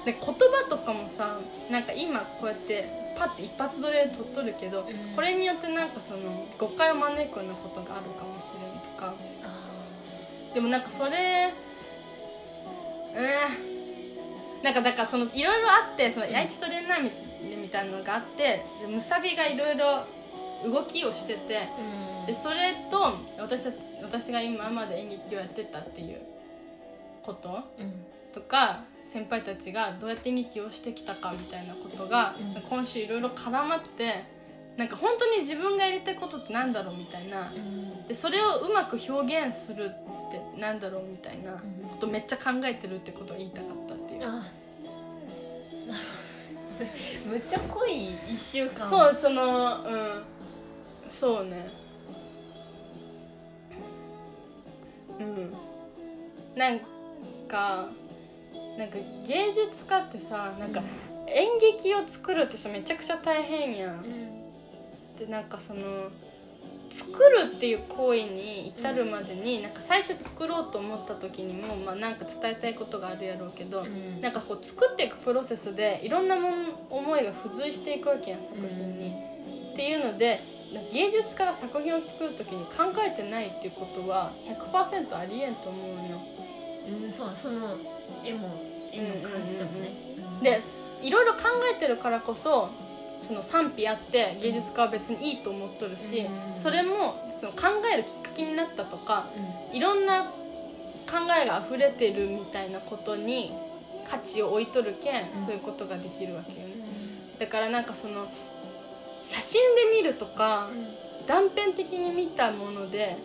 [0.04, 1.38] で言葉とかもさ
[1.70, 5.14] なんか今こうやってパッて一発撮りで撮っとるけど、うん。
[5.14, 9.14] これによってなんかその誤解を招くようなことがあるかもしれんとか。
[9.42, 9.62] あ
[10.54, 11.52] でもなんかそれ
[13.14, 20.06] うんなんかだからそのいろいろあってその愛知トレーナーみみたいなのがあってでむさびがいろいろ
[20.70, 21.68] 動きをしてて
[22.26, 26.20] でそれと私たち私が今まで演劇をやってたっていう
[27.22, 27.92] ことうん。
[28.32, 32.62] とか先輩たちがどうやって演劇をしてきたかみたいなことが、うん。
[32.62, 34.24] 今週いろいろ絡まって
[34.78, 37.52] なんか本当に自分がやりたいことってなんだろうみたいな。
[37.54, 38.08] うん。
[38.08, 39.88] でそれをうまく表現するっ
[40.54, 41.60] てなんだろうみたいなこ
[42.00, 44.22] とめっちゃ考えてるってことを言いたかったっていう。
[44.22, 44.44] あなる
[47.18, 47.28] ほど。
[47.28, 48.88] むっちゃ濃い一週間。
[48.88, 50.22] そうそのうん。
[51.10, 51.68] そうね。
[55.20, 55.54] うん。
[56.56, 56.80] なん
[57.46, 57.90] か
[58.78, 58.96] なんか
[59.26, 60.82] 芸術家ってさなんか
[61.28, 63.96] 演劇を作るってさめちゃくちゃ大変やん。
[63.96, 65.18] うん。
[65.18, 65.80] でなんかその
[66.92, 74.20] 作るっていう行為に至るまでに、なんか最初作ろうと思った時にも、まあ、なんか伝えたいことがあるやろうけど、うん。
[74.20, 76.52] なんかこう作っていくプロセスでいろんなもん
[76.90, 79.32] 思いが付随していくわけやん作品に。
[79.72, 80.40] っていうので
[80.92, 86.20] 芸術家が作品を作る時に考えてないっていうことは100%ありえんと思うよ。
[87.04, 87.76] うんそうその
[88.24, 88.62] 絵も
[88.92, 89.88] 絵の感じとかね。
[90.16, 90.60] うんで
[91.02, 91.40] いろいろ考
[91.72, 92.68] えてるからこそ
[93.20, 99.26] その賛否あって芸術家は別にいいと思っとるし、うんそれもその考えるきっかけになったとか
[99.72, 100.30] ういろんな考
[101.42, 103.52] えが溢れてるみたいなことに
[104.08, 105.44] 価値を置いとるけん、うん。
[105.44, 106.74] そういうことができるわけよね。
[107.36, 107.38] ん。
[107.38, 108.26] だからなんかその
[109.22, 110.68] 写真で見るとか
[111.26, 113.16] 断片的に見たもので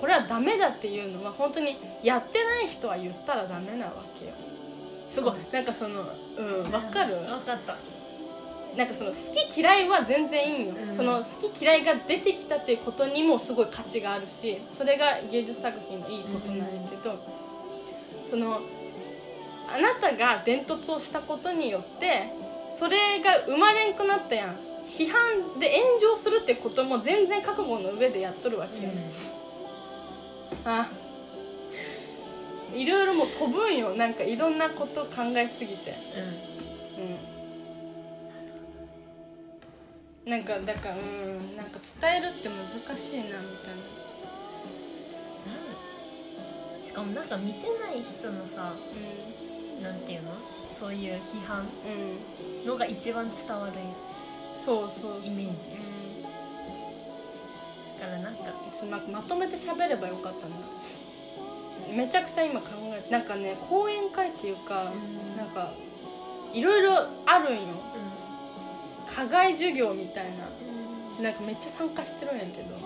[0.00, 4.32] これはダメだっていうのは本当にやってない人は言ったらダメなわけよ
[5.06, 5.34] すごい。
[5.52, 6.02] なんかその
[6.36, 7.14] うんわかる？
[7.14, 7.76] 分かった。
[8.76, 9.16] なんかその好
[9.48, 10.92] き嫌いは全然いいよ、うん。
[10.92, 17.18] その好き嫌いが出てきたっていうことにもすごい価値があるしそれが芸術作品のいいことなんやけど、
[18.28, 18.60] その
[19.74, 22.24] あなたが伝突をしたことによって
[22.74, 24.56] それが生まれんくなったやん。
[24.86, 28.90] 批判で炎上するってことも全然覚悟の上でやっとるわけよ、
[30.64, 30.88] あ
[32.76, 33.94] いろいろもう飛ぶんよ。
[33.94, 35.94] なんかいろんなこと考えすぎて。
[40.26, 40.30] うん。
[40.30, 42.66] なんかだからうんなんか伝えるって難
[42.98, 43.82] しいなみたいな。
[46.86, 48.74] しかもなんか見てない人のさ
[49.82, 50.32] なんていうの？
[50.78, 51.66] そういう批判うん。
[52.60, 53.72] うんのが一番伝わる。
[54.54, 55.72] そうそうイメージ。
[55.72, 56.22] うん。
[58.00, 58.44] だからなんか。
[58.72, 60.56] ちょっとなんかまとめて喋ればよかったな
[61.94, 65.36] めちゃくちゃ今考えてなんかね講演会っていうか、うん。
[65.36, 65.72] なんか
[66.52, 66.92] いろいろ
[67.26, 67.60] あるんよ。
[69.14, 70.24] 課外授業みたい
[71.18, 71.22] な。
[71.22, 72.76] なんかめっちゃ参加してるんやけど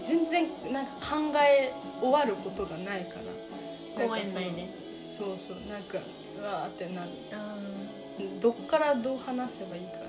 [0.00, 3.14] 全然なんか考え終わることがないか
[3.96, 4.06] ら。
[4.06, 4.50] 公園内で。
[4.50, 4.74] なんか
[5.16, 5.98] そうそうなんか
[6.38, 7.10] うわーってなる。
[7.32, 7.56] あ
[8.40, 10.03] どっからどう話せばいいか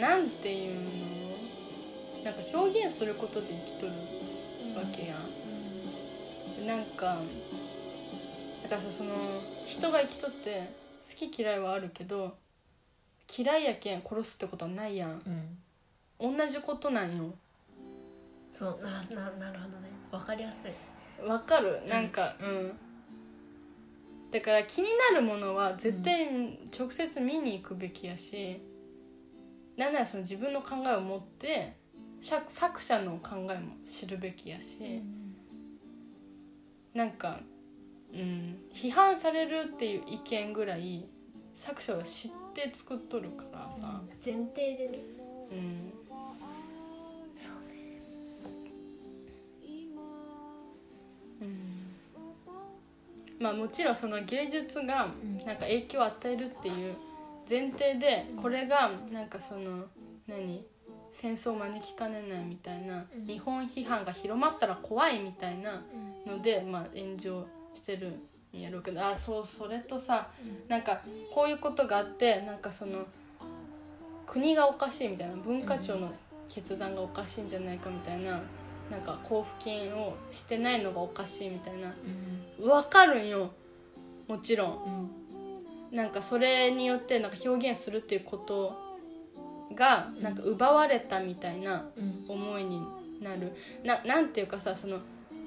[0.00, 2.24] なんていうの？
[2.24, 3.92] なんか表現することで生きとる
[4.76, 6.66] わけやん。
[6.66, 7.18] なんか
[8.62, 9.14] だからさその
[9.66, 10.72] 人が生きとって
[11.08, 12.34] 好き嫌いはあるけど
[13.38, 15.22] 嫌いやけん殺すってことはないやん。
[16.20, 16.36] うん。
[16.36, 17.34] 同じことなんよ。
[18.54, 19.88] そうなななるほどね。
[20.10, 21.28] わかりやすい。
[21.28, 21.80] わかる？
[21.88, 22.72] なんかうん、
[24.30, 26.26] だから気になるものは絶対
[26.76, 28.60] 直接見に行くべきやし、
[29.76, 31.76] なんならその自分の考えを持って
[32.20, 35.02] 作作者の考えも知るべきやし、
[36.94, 37.40] なんか、
[38.12, 41.04] うん、批判されるっていう意見ぐらい
[41.54, 44.98] 作者は知って作っとるからさ、前提でね。
[45.52, 45.92] うん、
[51.42, 51.54] うん、
[53.38, 55.36] まあもちろんその芸術がうん。
[55.46, 56.94] なんか影響を与えるっていう
[57.48, 59.84] 前提でこれがなんかその
[60.26, 60.64] 何？
[61.12, 63.24] 戦争を招きかねないみたいなうん。
[63.24, 65.82] 日本批判が広まったら怖いみたいな
[66.26, 68.12] のでまあ炎上してる
[68.52, 70.28] んやろうけどあそうそれとさ
[70.68, 71.00] なんか
[71.32, 73.06] こういうことがあってなんかその
[74.26, 76.12] 国がおかしいみたいな文化庁の
[76.48, 78.42] 決断がおかしいんじゃないかみたいな
[78.90, 81.94] なんか交付金をしてないのがおかしいみたいな。
[82.58, 82.68] うん。
[82.68, 83.50] 分かるんよ。
[84.28, 85.10] もちろん
[85.92, 88.76] なんかそれによってなんか表現するっていうこと
[89.74, 92.24] がなんか奪われたみたいなうん。
[92.28, 92.82] 思いに
[93.20, 93.52] なる。
[93.84, 94.98] ななんていうかさその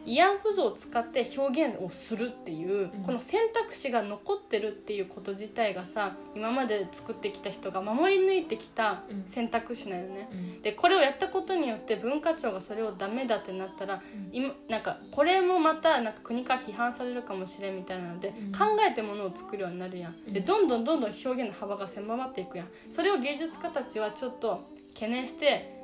[0.05, 10.29] 慰安婦像を使って表現をするっていう、うんこの選択肢が残ってるっていうこと自体がさ今まで作ってきた人が守り抜いてきたうん選択肢なんよね。
[10.31, 20.33] うんでこれをやったことによって文化庁がそれをダメだってなったら、ん今なんかこれもまたなんか国から批判されるかもしれんみたいなので、うん考えてものを作るようになるやん。
[20.33, 22.67] でうんどんどんどんどん表現の幅が狭まっていくやん。
[22.91, 25.79] それを芸術家たちはちょっと懸念して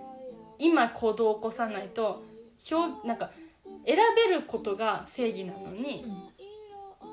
[0.57, 2.24] 今行動を起こさないと
[2.72, 3.32] 表なんか
[3.86, 6.06] 選べることが正義なのに、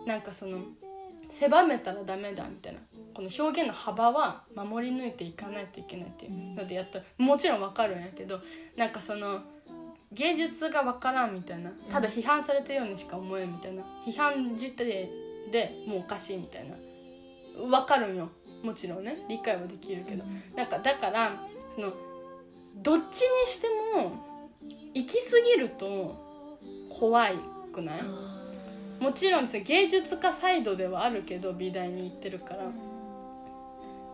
[0.06, 0.58] なんかその
[1.28, 2.80] 狭めたらダメだみたいな
[3.14, 8.40] この表現の幅は守り抜いていかないといけないっていうのでやっともちろんわかるんやけど
[8.76, 9.40] なんかその
[10.12, 15.08] 芸術がわからんみたいなただ批判されてるようにしか思えんみたいな批判自体
[15.50, 16.74] でもうおかしいみたいな
[17.78, 18.28] わかるんよ。
[18.62, 21.32] もちろんね理解はできるけど、なんかだから
[21.74, 21.92] その
[22.76, 24.12] どっちにしても
[24.94, 26.31] 行き過ぎると
[26.98, 27.34] 怖い
[27.72, 28.02] くない、
[29.00, 32.60] もちろん芸術家サイドではあるけど美大に行ってるから。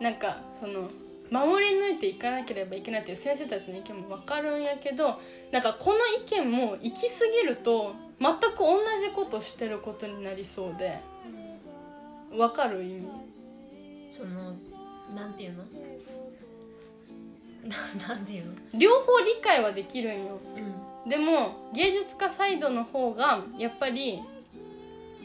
[0.01, 0.89] なんかその
[1.31, 5.20] 守り抜いていかなければいけないっていう先生たちの意見も分かるんやけど
[5.51, 11.01] なんかこの意見も行き過ぎると全く同じことしてることになりそうで
[12.31, 13.09] 分かる意味？
[14.16, 14.55] その
[15.14, 15.64] なんていうの？
[17.68, 18.53] ななんていうの？
[18.74, 20.41] 両方理解はできるんよ。
[20.57, 20.74] うん
[21.09, 24.21] でも芸術家サイドの方がやっぱり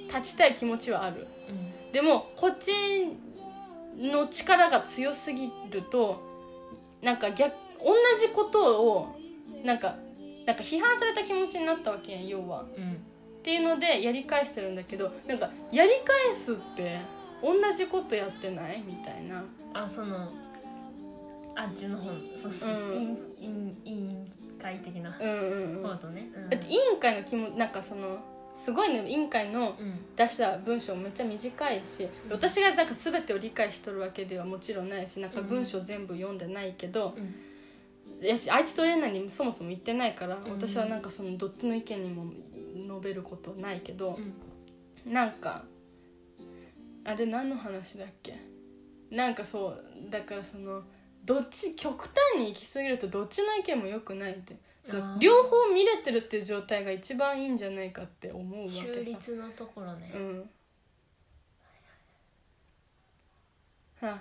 [0.08, 1.28] 立ちたい気持ちはある。
[1.50, 1.92] うん。
[1.92, 2.72] でもこっち
[3.98, 6.22] の力が強すぎると
[7.02, 9.20] なんか逆同じことを
[9.64, 9.96] なんか
[10.46, 12.66] なんか批判された気持ちになったわけやん要は。
[12.78, 12.94] うん。
[12.94, 12.96] っ
[13.44, 15.90] ていうのでやり返してるんだけどなんかやり
[16.26, 16.98] 返すって
[17.42, 18.82] 同じことやってない？
[18.88, 19.44] みたいな。
[19.74, 20.30] あその
[21.56, 22.06] あっちの方
[22.42, 22.94] その、うん。
[22.94, 24.32] 委員委員委員
[24.64, 25.84] 会的なうんうんうん。
[25.84, 26.49] 方とね、うん。
[26.49, 28.18] だって委員会の気もなんかその
[28.55, 30.16] すごいね委員会のうん。
[30.16, 38.26] 出した文章めっちゃ短いし私がなんか全てを理解しとるわけではもちろんないしなんか文章全部読んでないけど、うん。
[38.26, 40.43] やし愛知トレーナーにそもそも行ってないから、ん。
[40.49, 42.32] 私はなんかそのどっちの意見にも
[42.74, 44.18] 述べることないけど
[45.05, 45.14] う、ん。
[45.14, 45.64] なんか
[47.03, 48.39] あれ何の話だっけ？
[49.11, 50.84] なんかそうだからその
[51.24, 54.56] どっち極端に行き過ぎるとどっちの意見も良くないって。
[54.86, 58.84] そ両方見れてるっていう状態が一番いいんじゃないかって思うわけさ。
[58.84, 60.50] 中立のところね、うん。
[64.02, 64.20] はあ。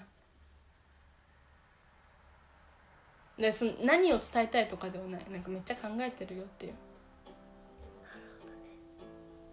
[3.40, 5.22] でその何を伝えたいとかではない。
[5.32, 6.74] なんかめっちゃ考えてるよっていう。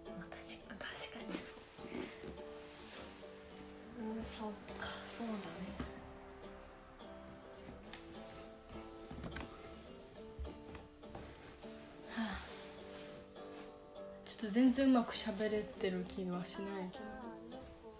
[0.06, 1.54] まあ確か確かにそ
[3.98, 4.06] う。
[4.16, 16.66] うんそうょっと全然うまく喋れてる気はしない。
[16.92, 16.98] け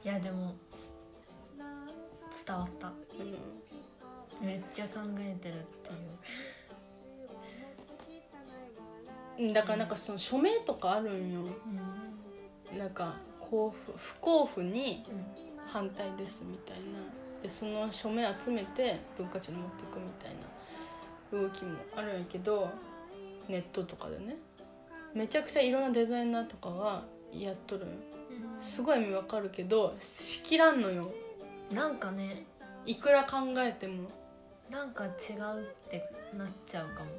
[0.09, 0.55] いやでも
[2.47, 2.89] 伝わった。
[2.89, 2.95] ど、
[4.41, 5.91] めっちゃ考えてるって
[9.43, 9.49] いう。
[9.49, 11.41] うん、だからなんかその署名とかあるんよ。
[12.73, 12.79] うん。
[12.79, 16.83] なんか交付不交付にうん反対ですみたいな。
[17.43, 20.35] でその署名集めて文化庁に持っていくみたい
[21.33, 22.71] な動きもあるんやけど
[23.49, 24.37] ネットとかでね
[25.15, 27.03] めちゃくちゃいろんなデザイナーとかが
[27.33, 27.95] やっとるんよ。
[28.61, 31.13] すごい意味わかるけどしきらんのよ。
[31.73, 32.45] なんかね。
[32.87, 34.09] いくら考えても。
[34.71, 35.11] なんか違う
[35.87, 36.05] って
[36.37, 37.11] なっちゃうかも。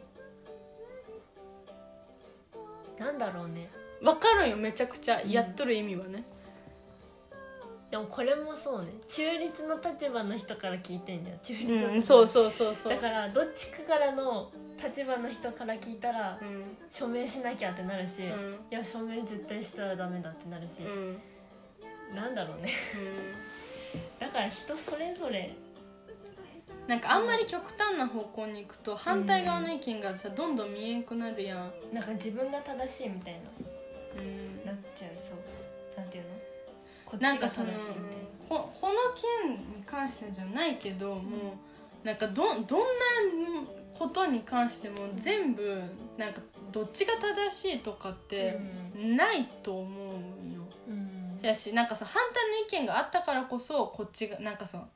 [2.98, 3.70] なんだろうね。
[4.02, 5.22] わかるんよめちゃくちゃ。
[5.22, 6.24] やっとる意味はね、
[7.92, 8.92] でもこれもそうね。
[9.08, 11.40] 中立の立場の人から聞いてんじゃん。
[11.40, 11.94] 中立の立場。
[11.94, 12.94] うん、そうそうそうそう。
[12.94, 14.50] だからどっちかからの
[14.84, 16.78] 立場の人から聞いたらうん。
[16.90, 18.56] 署名しなきゃってなるし、いうん。
[18.70, 20.92] や署名絶対したらダメだってなるしう、ん。
[20.92, 21.22] うん
[22.16, 22.70] なんだろうね。
[24.20, 25.54] だから人それぞれ。
[26.88, 33.40] なんかあんまり極端な方向に行くと反対側の意見がさどんどん見えんくなるやん、なんか自分が正しいみたいな。
[34.18, 34.66] うん。
[34.66, 35.98] なっちゃうそう。
[35.98, 36.30] なんていうの？
[37.06, 37.92] こっちが正しいなんかそのみたいな。
[38.50, 38.94] ここの
[39.46, 41.54] 件に関してじゃないけども
[42.04, 42.66] うなんかどどんな
[44.02, 45.80] ことに関しても全部
[46.18, 46.42] なんか
[46.72, 48.60] どっちが正しいとかって
[48.98, 50.08] ないと思う
[50.44, 50.62] んよ。
[50.88, 54.90] うんやしなんかさ反対の意見があったからこそこっちがなんかその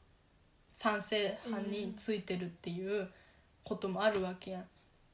[0.74, 3.08] 賛成派についてるっていう
[3.64, 4.64] こともあるわけやん。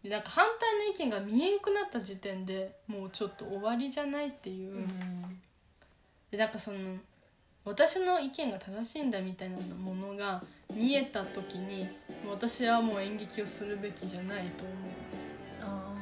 [0.04, 4.74] でなんか反対の意見が見えんくなった時点でもうちょっと終わりじゃないっていう。
[4.74, 5.42] うん
[6.32, 6.78] でなんかその
[7.66, 10.42] 私の意見が正しいんだみたいなものが
[10.76, 11.88] 見えた時に
[12.30, 14.64] 私はもう演劇をするべきじゃないと
[15.66, 15.94] 思あ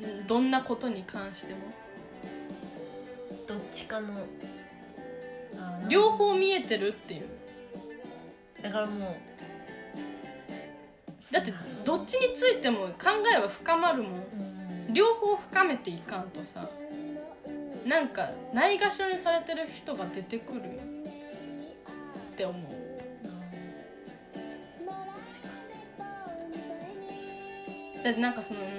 [0.00, 0.04] う。
[0.04, 1.60] うんどんなことに関しても。
[3.46, 4.26] ーどっちかの
[5.88, 7.26] 両方見えてるっていう。
[8.62, 9.16] だからもう
[11.32, 11.52] だって
[11.84, 14.12] どっちについても考えは深まるもん。
[14.12, 14.16] う
[14.90, 14.94] ん。
[14.94, 16.68] 両方深めていかんとさ
[17.86, 20.62] なんかないがしろにされてる人が出てくるよ
[22.32, 22.81] って思う
[28.02, 28.72] だってなんかそのうんうん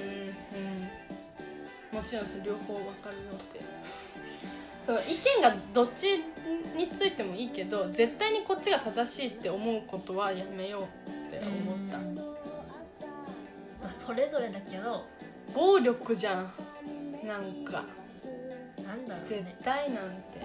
[1.97, 3.61] もちろんその両方わかるよって。
[4.85, 6.25] そう意見がどっち
[6.75, 11.99] についてもいいけど絶対にこっちが正しいって思うことはやめようって思った。
[11.99, 12.21] うんま
[13.83, 15.05] あ、それぞれだけど。
[15.53, 16.51] 暴力じゃん。
[17.25, 17.83] なんか。
[18.85, 20.41] なんだろう絶ね対なんて。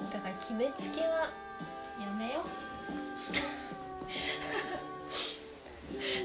[0.00, 0.10] うん。
[0.10, 1.28] だから決めつけは
[2.00, 2.44] やめよう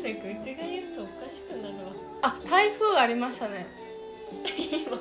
[0.03, 1.91] なんかうちが言うとおかしくなるわ。
[2.21, 3.65] あ台風ありましたね。
[4.57, 4.97] 今。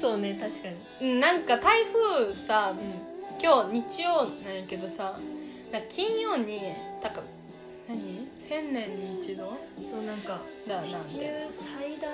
[0.00, 0.68] そうね確か
[1.00, 1.12] に。
[1.12, 3.14] うんなんか台風さうん。
[3.42, 5.18] 今日日曜なんやけどさ
[5.72, 6.60] なんか金曜に
[7.02, 7.22] なんか
[7.88, 8.28] 何？
[8.38, 9.58] 千年に一度？
[9.90, 10.98] そうなんかだ地球
[11.50, 12.08] 最大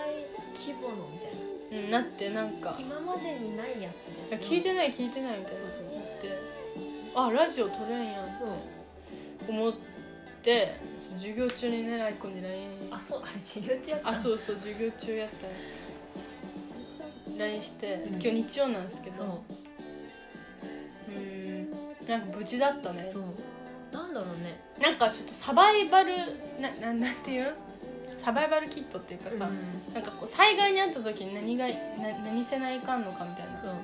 [0.57, 1.41] 規模のみたいな。
[1.73, 2.77] うんなってなんか。
[2.81, 4.51] 今までにないやつですよ。
[4.51, 5.73] 聞いてない聞いてないみたいななっ
[6.21, 6.29] て。
[7.15, 8.39] あラジオ撮れんやん。
[8.39, 8.49] そう
[9.51, 9.79] 思って
[11.17, 15.47] 授業中にねライコに LINE あそうあれ授業中やったあそううそう授業中やった。
[15.47, 15.53] よ
[17.39, 18.13] LINE して、うん。
[18.15, 19.43] 今日日曜なんですけど。
[21.09, 21.19] う。
[21.19, 21.71] ん。
[22.07, 23.09] なんか無事だったね。
[23.13, 23.23] そう。
[23.93, 24.61] なんだろうね。
[24.81, 26.13] なんかちょっとサバイバル
[26.61, 27.55] なななんていう？
[28.23, 29.95] サバイバルキットっていうかさ、うん。
[29.95, 31.73] なんかこう災害にあった時に何がな
[32.25, 33.61] 何せないかんのかみたいな。
[33.63, 33.73] そう。
[33.73, 33.79] で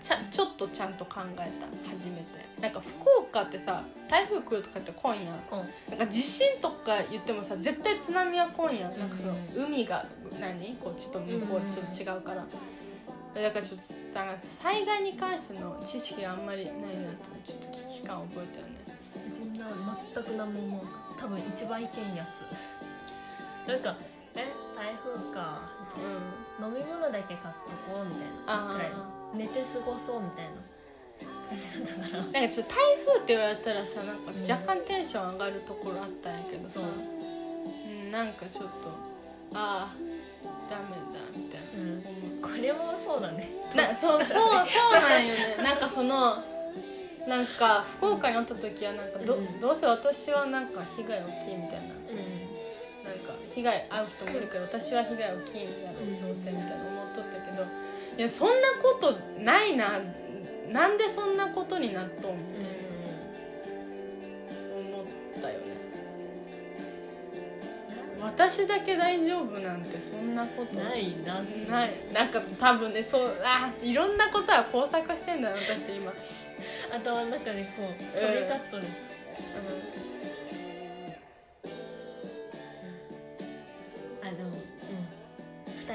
[0.00, 2.42] ちゃちょっとちゃんと考えた初めて。
[2.60, 5.32] なんか福岡ってさ台風来るとかって今夜。
[5.50, 8.88] こんなんか地震とか言ってもさ絶対津波は今夜。
[8.96, 10.06] なんかそのうん海が
[10.40, 10.76] 何？
[10.76, 12.44] こっちと向こうちょっと違うから。
[13.34, 13.86] だからちょっと
[14.46, 16.92] 災害に関しての知識があんまりないなって
[17.42, 18.72] ちょっと危機感を覚えたよね。
[19.16, 19.66] うちな
[20.14, 20.86] 全く何も思う
[21.18, 22.44] 多分一番いけんやつ。
[23.68, 23.96] なんか
[24.36, 24.46] 「え
[24.76, 25.62] 台風か」
[25.96, 26.12] みたい
[26.60, 30.72] な飲み物だけ買っとこうみたいなくらいあ寝て過ごそうみたいな。
[31.52, 36.84] 感じだったからあなんかちょっと台風って言われたらさなんか若干テンション上がるところあったんやけどさ、そう。
[36.84, 38.68] うん、なんかちょっと
[39.54, 39.94] ああ
[40.70, 42.00] ダメだみたいな、うん。
[42.40, 43.48] これもそうだね。
[43.76, 45.56] なそうそうそうなんよね。
[45.62, 46.36] なんかその
[47.28, 49.60] なんか福岡におった時はなんかど,、うん。
[49.60, 51.94] どうせ私はなんか被害大きいみたいな。
[51.94, 52.32] う
[53.04, 56.91] なんか被害遭う人もいるけど私は被害大きいみたいなうんどうせみたいな
[58.16, 60.00] いやそんなことないな。
[60.70, 62.68] なんでそんなことになっとんみたいな。
[64.76, 65.06] 思っ
[65.40, 65.72] たよね。
[68.20, 71.42] 私だけ大丈夫なんてそんなことうんないな。
[71.70, 71.90] ない。
[72.12, 76.12] なんか多分ねそうあいろんなことは工作してんだよ私今、
[76.94, 80.11] 頭の中でこううん飛び交っとる、あ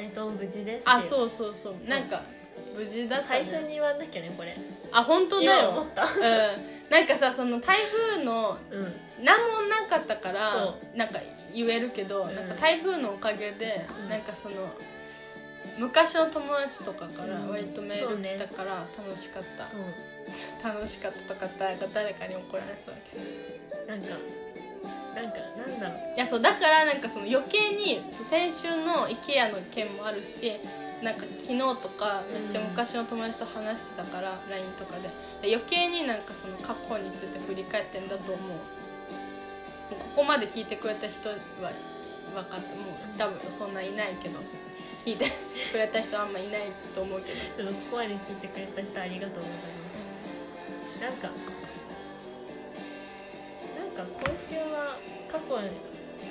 [0.01, 1.55] 人とも無事ですあうそうそう。
[1.61, 1.89] そう。
[1.89, 2.21] なんか
[2.75, 4.55] 無事だった、ね、最初に言わなきゃねこれ。
[4.91, 5.69] あ本当だよ。
[5.69, 6.03] 今思った。
[6.03, 6.89] うん。
[6.89, 7.77] なんかさその台
[8.15, 9.23] 風のうん。
[9.23, 11.19] 何もなかったからそなんか
[11.53, 12.35] 言えるけど、うん。
[12.35, 14.09] なんか台風のおかげで、うん。
[14.09, 14.55] なんかその
[15.79, 17.49] 昔の友達とかからうん。
[17.49, 19.81] 割とメール来たから楽しかった、そう。
[20.63, 23.87] 楽しかったとかってなんか誰かに怒られそうだけど。
[23.87, 24.15] なんか
[25.15, 26.15] なんかなんだろう。
[26.15, 30.59] いやそうだからなんかその余計に先週の IKEA の件もあるし
[31.03, 35.09] なんか昨日とかめっちゃ昔の友達と話してたから、LINE とかで。
[35.41, 38.47] で余計になんかその過去について振り返ってんだと思う。
[38.47, 38.55] も
[39.91, 41.35] うここまで聞いてくれた人は
[42.33, 44.39] 分かってもう多分そんないないけど
[45.05, 45.31] 聞いて
[45.71, 47.31] くれた人はあんまいないと思うけ
[47.61, 49.61] ど、ちょっとここまで聞いてくれた人ありがとうございま
[50.97, 51.01] す。
[51.01, 51.29] なんか
[54.49, 54.95] 今週は
[55.29, 55.55] 過去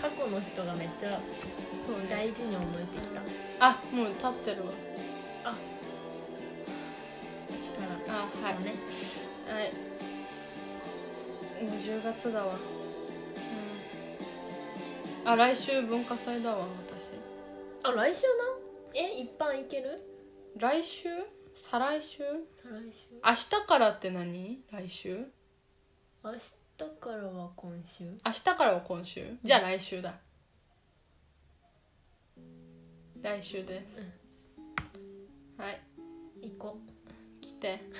[0.00, 1.18] 過去の人がめっちゃ
[1.86, 2.06] そうね。
[2.10, 3.20] 大事に思えてきた
[3.60, 4.72] あもう立ってるわ。
[5.44, 5.54] あ
[7.50, 8.64] 力あはい。
[8.64, 8.74] ね。
[9.48, 9.72] はい。
[11.64, 12.54] もう10月だわ。
[15.24, 15.30] うん。
[15.30, 16.66] あ来週文化祭だわ
[17.82, 18.28] あ来週な？
[18.94, 20.02] え一般いける？
[20.58, 21.08] 私来週？
[21.54, 22.18] 再来週？
[22.62, 23.14] 再来週。
[23.22, 24.64] 明日からって何？
[24.72, 25.30] 来週？
[26.24, 26.65] 明日？
[26.85, 28.05] からは今週？
[28.05, 29.37] 明日からは今週？
[29.43, 30.14] じゃあ来週だ。
[33.22, 33.87] 来週です、
[35.61, 35.81] はい。
[36.51, 36.79] 行こ
[37.41, 37.81] 来て。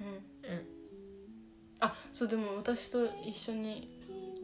[0.00, 0.50] うん。
[0.50, 0.66] うん。
[1.80, 3.98] あそうでも私と一緒に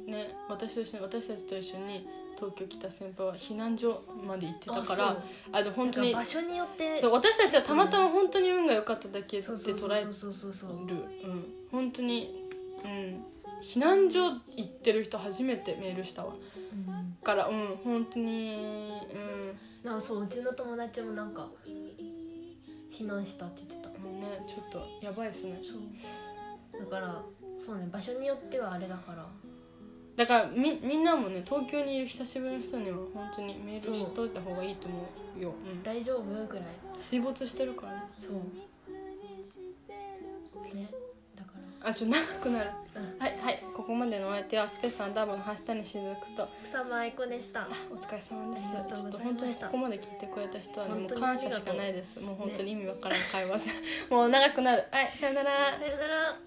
[0.07, 2.07] ね私と一緒に私たちと一緒に
[2.41, 5.22] 東京来た先輩は避難所まで行ってたからあそう。
[5.53, 10.09] あで本当に場所によってそう私たちはたまたま本当に運が良かっただけでそうそうそう捉える。
[11.70, 12.30] 本当に
[12.84, 13.24] うん。
[13.62, 16.32] 避難所行ってる人初めてメールしたわ。
[16.32, 17.16] うん。
[17.22, 18.91] からうん本当に
[19.84, 19.91] うん。
[19.91, 21.47] なんかそううちの友達もなんか
[22.91, 23.99] 避難したって言ってた。
[23.99, 25.61] もうねちょっとやばいですね。
[25.62, 26.84] そう。
[26.84, 27.22] だから
[27.64, 29.26] そうね場所によってはあれだから
[30.20, 35.08] だからみみんなもね東京にいる久しぶりの人には本当にメールしといた方がいいと思
[35.38, 36.24] うよ、うん、大丈夫？
[36.46, 36.64] ぐらい。
[36.98, 38.02] 水没してるからね。
[38.18, 38.34] そう。
[40.74, 40.90] ね。
[41.34, 41.52] だか
[41.82, 41.88] ら。
[41.88, 42.70] あちょっと長くなる。
[42.96, 43.18] うん。
[43.18, 43.64] はいはい。
[43.74, 46.46] ここまでのお相手はスペースアンダーバーの橋谷しずくと。
[46.68, 47.66] 草間愛子でした。
[47.90, 48.70] お疲れ様です。
[49.00, 52.20] ちょっと本当にここまで聞いてくれた人はねもう感謝しかないです。
[52.20, 53.68] もう本当に意味わからん会話、
[54.10, 54.84] もう長くなる。
[54.90, 55.78] はいさよなら。
[55.78, 56.40] さよなら